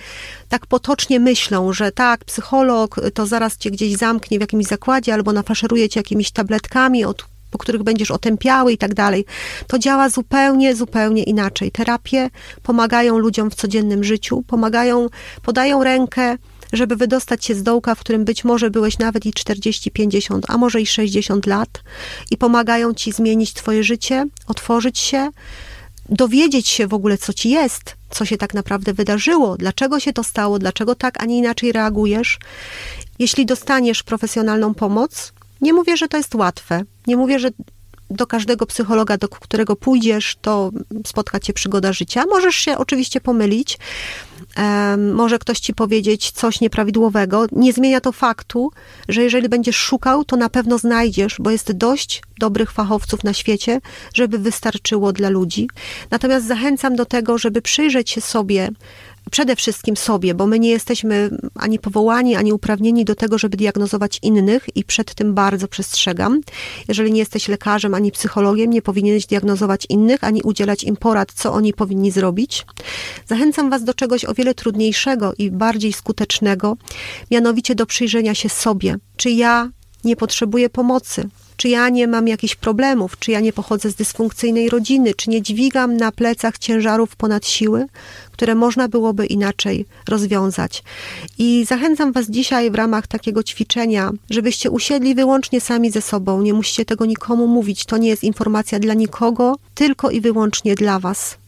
tak 0.48 0.66
potocznie 0.66 1.20
myślą, 1.20 1.72
że 1.72 1.92
tak, 1.92 2.24
psycholog 2.24 3.00
to 3.14 3.26
zaraz 3.26 3.56
cię 3.56 3.70
gdzieś 3.70 3.96
zamknie 3.96 4.38
w 4.38 4.40
jakimś 4.40 4.66
zakładzie 4.66 5.14
albo 5.14 5.32
nafaszeruje 5.32 5.88
cię 5.88 6.00
jakimiś 6.00 6.30
tabletkami, 6.30 7.04
od 7.04 7.33
po 7.54 7.58
których 7.58 7.82
będziesz 7.82 8.10
otępiały 8.10 8.72
i 8.72 8.78
tak 8.78 8.94
dalej. 8.94 9.24
To 9.66 9.78
działa 9.78 10.08
zupełnie, 10.08 10.74
zupełnie 10.76 11.22
inaczej. 11.22 11.70
Terapie 11.70 12.30
pomagają 12.62 13.18
ludziom 13.18 13.50
w 13.50 13.54
codziennym 13.54 14.04
życiu, 14.04 14.42
pomagają, 14.46 15.06
podają 15.42 15.84
rękę, 15.84 16.36
żeby 16.72 16.96
wydostać 16.96 17.44
się 17.44 17.54
z 17.54 17.62
dołka, 17.62 17.94
w 17.94 18.00
którym 18.00 18.24
być 18.24 18.44
może 18.44 18.70
byłeś 18.70 18.98
nawet 18.98 19.26
i 19.26 19.32
40, 19.32 19.90
50, 19.90 20.44
a 20.48 20.58
może 20.58 20.80
i 20.80 20.86
60 20.86 21.46
lat 21.46 21.82
i 22.30 22.36
pomagają 22.36 22.94
ci 22.94 23.12
zmienić 23.12 23.52
twoje 23.52 23.84
życie, 23.84 24.26
otworzyć 24.46 24.98
się, 24.98 25.30
dowiedzieć 26.08 26.68
się 26.68 26.86
w 26.86 26.94
ogóle, 26.94 27.18
co 27.18 27.32
ci 27.32 27.50
jest, 27.50 27.96
co 28.10 28.24
się 28.24 28.36
tak 28.36 28.54
naprawdę 28.54 28.92
wydarzyło, 28.92 29.56
dlaczego 29.56 30.00
się 30.00 30.12
to 30.12 30.24
stało, 30.24 30.58
dlaczego 30.58 30.94
tak, 30.94 31.22
a 31.22 31.24
nie 31.24 31.38
inaczej 31.38 31.72
reagujesz. 31.72 32.38
Jeśli 33.18 33.46
dostaniesz 33.46 34.02
profesjonalną 34.02 34.74
pomoc, 34.74 35.32
nie 35.60 35.72
mówię, 35.72 35.96
że 35.96 36.08
to 36.08 36.16
jest 36.16 36.34
łatwe. 36.34 36.82
Nie 37.06 37.16
mówię, 37.16 37.38
że 37.38 37.48
do 38.10 38.26
każdego 38.26 38.66
psychologa, 38.66 39.16
do 39.16 39.28
którego 39.28 39.76
pójdziesz, 39.76 40.36
to 40.42 40.70
spotka 41.06 41.40
cię 41.40 41.52
przygoda 41.52 41.92
życia. 41.92 42.24
Możesz 42.30 42.54
się 42.54 42.78
oczywiście 42.78 43.20
pomylić, 43.20 43.78
może 45.14 45.38
ktoś 45.38 45.60
ci 45.60 45.74
powiedzieć 45.74 46.30
coś 46.30 46.60
nieprawidłowego. 46.60 47.46
Nie 47.52 47.72
zmienia 47.72 48.00
to 48.00 48.12
faktu, 48.12 48.70
że 49.08 49.22
jeżeli 49.22 49.48
będziesz 49.48 49.76
szukał, 49.76 50.24
to 50.24 50.36
na 50.36 50.48
pewno 50.48 50.78
znajdziesz, 50.78 51.36
bo 51.38 51.50
jest 51.50 51.72
dość 51.72 52.22
dobrych 52.38 52.72
fachowców 52.72 53.24
na 53.24 53.32
świecie, 53.32 53.80
żeby 54.14 54.38
wystarczyło 54.38 55.12
dla 55.12 55.28
ludzi. 55.28 55.68
Natomiast 56.10 56.46
zachęcam 56.46 56.96
do 56.96 57.04
tego, 57.04 57.38
żeby 57.38 57.62
przyjrzeć 57.62 58.10
się 58.10 58.20
sobie, 58.20 58.68
przede 59.34 59.56
wszystkim 59.56 59.96
sobie, 59.96 60.34
bo 60.34 60.46
my 60.46 60.58
nie 60.58 60.70
jesteśmy 60.70 61.30
ani 61.54 61.78
powołani, 61.78 62.36
ani 62.36 62.52
uprawnieni 62.52 63.04
do 63.04 63.14
tego, 63.14 63.38
żeby 63.38 63.56
diagnozować 63.56 64.18
innych 64.22 64.66
i 64.74 64.84
przed 64.84 65.14
tym 65.14 65.34
bardzo 65.34 65.68
przestrzegam. 65.68 66.40
Jeżeli 66.88 67.12
nie 67.12 67.18
jesteś 67.18 67.48
lekarzem 67.48 67.94
ani 67.94 68.12
psychologiem, 68.12 68.70
nie 68.70 68.82
powinieneś 68.82 69.26
diagnozować 69.26 69.86
innych, 69.88 70.24
ani 70.24 70.42
udzielać 70.42 70.84
im 70.84 70.96
porad, 70.96 71.32
co 71.32 71.52
oni 71.52 71.72
powinni 71.72 72.10
zrobić. 72.10 72.66
Zachęcam 73.26 73.70
Was 73.70 73.84
do 73.84 73.94
czegoś 73.94 74.24
o 74.24 74.34
wiele 74.34 74.54
trudniejszego 74.54 75.32
i 75.38 75.50
bardziej 75.50 75.92
skutecznego, 75.92 76.76
mianowicie 77.30 77.74
do 77.74 77.86
przyjrzenia 77.86 78.34
się 78.34 78.48
sobie. 78.48 78.96
Czy 79.16 79.30
ja 79.30 79.70
nie 80.04 80.16
potrzebuję 80.16 80.70
pomocy? 80.70 81.28
Czy 81.56 81.68
ja 81.68 81.88
nie 81.88 82.06
mam 82.06 82.28
jakichś 82.28 82.54
problemów, 82.54 83.18
czy 83.18 83.30
ja 83.30 83.40
nie 83.40 83.52
pochodzę 83.52 83.90
z 83.90 83.94
dysfunkcyjnej 83.94 84.70
rodziny, 84.70 85.14
czy 85.14 85.30
nie 85.30 85.42
dźwigam 85.42 85.96
na 85.96 86.12
plecach 86.12 86.58
ciężarów 86.58 87.16
ponad 87.16 87.46
siły, 87.46 87.86
które 88.32 88.54
można 88.54 88.88
byłoby 88.88 89.26
inaczej 89.26 89.86
rozwiązać. 90.08 90.82
I 91.38 91.64
zachęcam 91.68 92.12
Was 92.12 92.30
dzisiaj 92.30 92.70
w 92.70 92.74
ramach 92.74 93.06
takiego 93.06 93.42
ćwiczenia, 93.42 94.10
żebyście 94.30 94.70
usiedli 94.70 95.14
wyłącznie 95.14 95.60
sami 95.60 95.90
ze 95.90 96.02
sobą. 96.02 96.42
Nie 96.42 96.54
musicie 96.54 96.84
tego 96.84 97.06
nikomu 97.06 97.46
mówić. 97.46 97.84
To 97.84 97.96
nie 97.96 98.08
jest 98.08 98.24
informacja 98.24 98.78
dla 98.78 98.94
nikogo, 98.94 99.56
tylko 99.74 100.10
i 100.10 100.20
wyłącznie 100.20 100.74
dla 100.74 100.98
Was. 100.98 101.38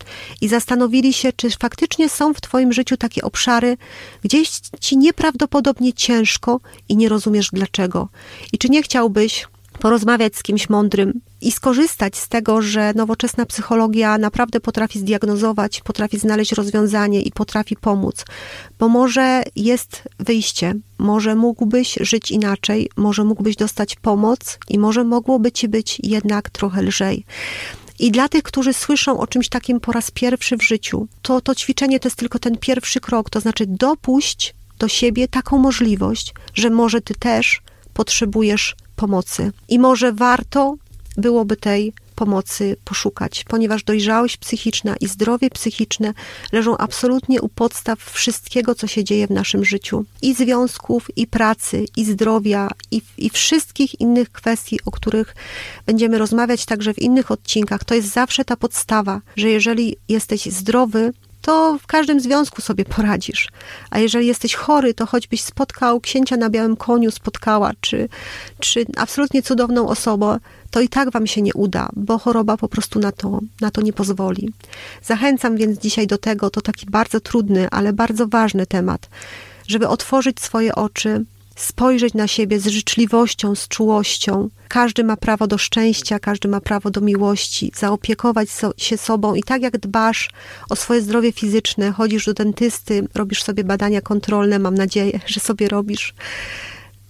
I 0.40 0.48
zastanowili 0.48 1.12
się, 1.12 1.32
czy 1.32 1.50
faktycznie 1.50 2.08
są 2.08 2.34
w 2.34 2.40
Twoim 2.40 2.72
życiu 2.72 2.96
takie 2.96 3.22
obszary, 3.22 3.76
gdzieś 4.22 4.50
Ci 4.80 4.96
nieprawdopodobnie 4.96 5.92
ciężko 5.92 6.60
i 6.88 6.96
nie 6.96 7.08
rozumiesz 7.08 7.48
dlaczego. 7.52 8.08
I 8.52 8.58
czy 8.58 8.68
nie 8.68 8.82
chciałbyś 8.82 9.46
porozmawiać 9.78 10.36
z 10.36 10.42
kimś 10.42 10.68
mądrym 10.68 11.20
i 11.40 11.52
skorzystać 11.52 12.16
z 12.16 12.28
tego, 12.28 12.62
że 12.62 12.92
nowoczesna 12.94 13.46
psychologia 13.46 14.18
naprawdę 14.18 14.60
potrafi 14.60 14.98
zdiagnozować, 14.98 15.80
potrafi 15.80 16.18
znaleźć 16.18 16.52
rozwiązanie 16.52 17.22
i 17.22 17.32
potrafi 17.32 17.76
pomóc, 17.76 18.24
bo 18.78 18.88
może 18.88 19.42
jest 19.56 20.02
wyjście, 20.18 20.74
może 20.98 21.34
mógłbyś 21.34 21.98
żyć 22.00 22.30
inaczej, 22.30 22.90
może 22.96 23.24
mógłbyś 23.24 23.56
dostać 23.56 23.96
pomoc 23.96 24.58
i 24.68 24.78
może 24.78 25.04
mogłoby 25.04 25.52
ci 25.52 25.68
być 25.68 25.98
jednak 26.02 26.50
trochę 26.50 26.82
lżej. 26.82 27.24
I 27.98 28.10
dla 28.10 28.28
tych, 28.28 28.42
którzy 28.42 28.72
słyszą 28.72 29.20
o 29.20 29.26
czymś 29.26 29.48
takim 29.48 29.80
po 29.80 29.92
raz 29.92 30.10
pierwszy 30.10 30.56
w 30.56 30.62
życiu, 30.62 31.08
to 31.22 31.40
to 31.40 31.54
ćwiczenie 31.54 32.00
to 32.00 32.08
jest 32.08 32.18
tylko 32.18 32.38
ten 32.38 32.56
pierwszy 32.58 33.00
krok, 33.00 33.30
to 33.30 33.40
znaczy 33.40 33.64
dopuść 33.66 34.54
do 34.78 34.88
siebie 34.88 35.28
taką 35.28 35.58
możliwość, 35.58 36.34
że 36.54 36.70
może 36.70 37.00
ty 37.00 37.14
też 37.14 37.62
potrzebujesz 37.94 38.76
pomocy. 38.96 39.52
I 39.68 39.78
może 39.78 40.12
warto 40.12 40.76
byłoby 41.16 41.56
tej 41.56 41.92
pomocy 42.16 42.76
poszukać, 42.84 43.44
ponieważ 43.48 43.84
dojrzałość 43.84 44.36
psychiczna 44.36 44.94
i 45.00 45.08
zdrowie 45.08 45.50
psychiczne 45.50 46.14
leżą 46.52 46.76
absolutnie 46.76 47.42
u 47.42 47.48
podstaw 47.48 48.00
wszystkiego, 48.00 48.74
co 48.74 48.86
się 48.86 49.04
dzieje 49.04 49.26
w 49.26 49.30
naszym 49.30 49.64
życiu. 49.64 50.04
I 50.22 50.34
związków, 50.34 51.06
i 51.16 51.26
pracy, 51.26 51.84
i 51.96 52.04
zdrowia, 52.04 52.70
i, 52.90 53.02
i 53.18 53.30
wszystkich 53.30 54.00
innych 54.00 54.32
kwestii, 54.32 54.80
o 54.86 54.90
których 54.90 55.34
będziemy 55.86 56.18
rozmawiać 56.18 56.64
także 56.64 56.94
w 56.94 56.98
innych 56.98 57.30
odcinkach. 57.30 57.84
To 57.84 57.94
jest 57.94 58.12
zawsze 58.12 58.44
ta 58.44 58.56
podstawa, 58.56 59.20
że 59.36 59.50
jeżeli 59.50 59.96
jesteś 60.08 60.46
zdrowy, 60.46 61.12
to 61.46 61.78
w 61.78 61.86
każdym 61.86 62.20
związku 62.20 62.62
sobie 62.62 62.84
poradzisz. 62.84 63.48
A 63.90 63.98
jeżeli 63.98 64.26
jesteś 64.26 64.54
chory, 64.54 64.94
to 64.94 65.06
choćbyś 65.06 65.42
spotkał 65.42 66.00
księcia 66.00 66.36
na 66.36 66.50
białym 66.50 66.76
koniu, 66.76 67.10
spotkała, 67.10 67.72
czy, 67.80 68.08
czy 68.60 68.86
absolutnie 68.96 69.42
cudowną 69.42 69.88
osobę, 69.88 70.38
to 70.70 70.80
i 70.80 70.88
tak 70.88 71.10
wam 71.10 71.26
się 71.26 71.42
nie 71.42 71.54
uda, 71.54 71.88
bo 71.96 72.18
choroba 72.18 72.56
po 72.56 72.68
prostu 72.68 72.98
na 72.98 73.12
to, 73.12 73.40
na 73.60 73.70
to 73.70 73.80
nie 73.80 73.92
pozwoli. 73.92 74.52
Zachęcam 75.02 75.56
więc 75.56 75.78
dzisiaj 75.78 76.06
do 76.06 76.18
tego, 76.18 76.50
to 76.50 76.60
taki 76.60 76.86
bardzo 76.86 77.20
trudny, 77.20 77.68
ale 77.70 77.92
bardzo 77.92 78.26
ważny 78.28 78.66
temat, 78.66 79.08
żeby 79.68 79.88
otworzyć 79.88 80.40
swoje 80.40 80.74
oczy, 80.74 81.24
spojrzeć 81.56 82.14
na 82.14 82.28
siebie 82.28 82.60
z 82.60 82.66
życzliwością, 82.66 83.54
z 83.54 83.68
czułością. 83.68 84.50
Każdy 84.68 85.04
ma 85.04 85.16
prawo 85.16 85.46
do 85.46 85.58
szczęścia, 85.58 86.18
każdy 86.18 86.48
ma 86.48 86.60
prawo 86.60 86.90
do 86.90 87.00
miłości, 87.00 87.72
zaopiekować 87.76 88.50
so, 88.50 88.72
się 88.76 88.96
sobą 88.96 89.34
i 89.34 89.42
tak 89.42 89.62
jak 89.62 89.78
dbasz 89.78 90.30
o 90.70 90.76
swoje 90.76 91.02
zdrowie 91.02 91.32
fizyczne, 91.32 91.92
chodzisz 91.92 92.26
do 92.26 92.34
dentysty, 92.34 93.08
robisz 93.14 93.42
sobie 93.42 93.64
badania 93.64 94.00
kontrolne, 94.00 94.58
mam 94.58 94.74
nadzieję, 94.74 95.20
że 95.26 95.40
sobie 95.40 95.68
robisz. 95.68 96.14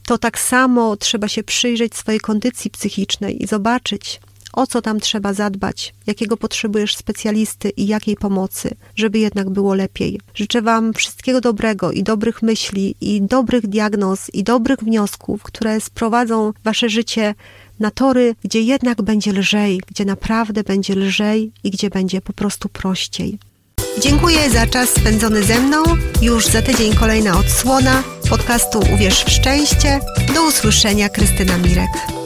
To 0.02 0.18
tak 0.18 0.38
samo 0.38 0.96
trzeba 0.96 1.28
się 1.28 1.42
przyjrzeć 1.42 1.96
swojej 1.96 2.20
kondycji 2.20 2.70
psychicznej 2.70 3.42
i 3.42 3.46
zobaczyć, 3.46 4.20
o 4.56 4.66
co 4.66 4.82
tam 4.82 5.00
trzeba 5.00 5.32
zadbać, 5.32 5.94
jakiego 6.06 6.36
potrzebujesz 6.36 6.96
specjalisty 6.96 7.70
i 7.70 7.86
jakiej 7.86 8.16
pomocy, 8.16 8.74
żeby 8.96 9.18
jednak 9.18 9.50
było 9.50 9.74
lepiej. 9.74 10.20
Życzę 10.34 10.62
Wam 10.62 10.94
wszystkiego 10.94 11.40
dobrego 11.40 11.92
i 11.92 12.02
dobrych 12.02 12.42
myśli, 12.42 12.94
i 13.00 13.22
dobrych 13.22 13.66
diagnoz, 13.66 14.30
i 14.34 14.44
dobrych 14.44 14.78
wniosków, 14.78 15.42
które 15.42 15.80
sprowadzą 15.80 16.52
Wasze 16.64 16.88
życie 16.88 17.34
na 17.80 17.90
tory, 17.90 18.34
gdzie 18.44 18.60
jednak 18.60 19.02
będzie 19.02 19.32
lżej, 19.32 19.80
gdzie 19.86 20.04
naprawdę 20.04 20.62
będzie 20.62 20.94
lżej 20.94 21.52
i 21.64 21.70
gdzie 21.70 21.90
będzie 21.90 22.20
po 22.20 22.32
prostu 22.32 22.68
prościej. 22.68 23.38
Dziękuję 24.00 24.50
za 24.50 24.66
czas 24.66 24.88
spędzony 24.88 25.42
ze 25.42 25.60
mną. 25.60 25.82
Już 26.22 26.46
za 26.46 26.62
tydzień 26.62 26.94
kolejna 26.94 27.38
odsłona 27.38 28.02
podcastu 28.30 28.78
Uwierz 28.94 29.24
w 29.24 29.30
szczęście. 29.30 30.00
Do 30.34 30.48
usłyszenia, 30.48 31.08
Krystyna 31.08 31.58
Mirek. 31.58 32.25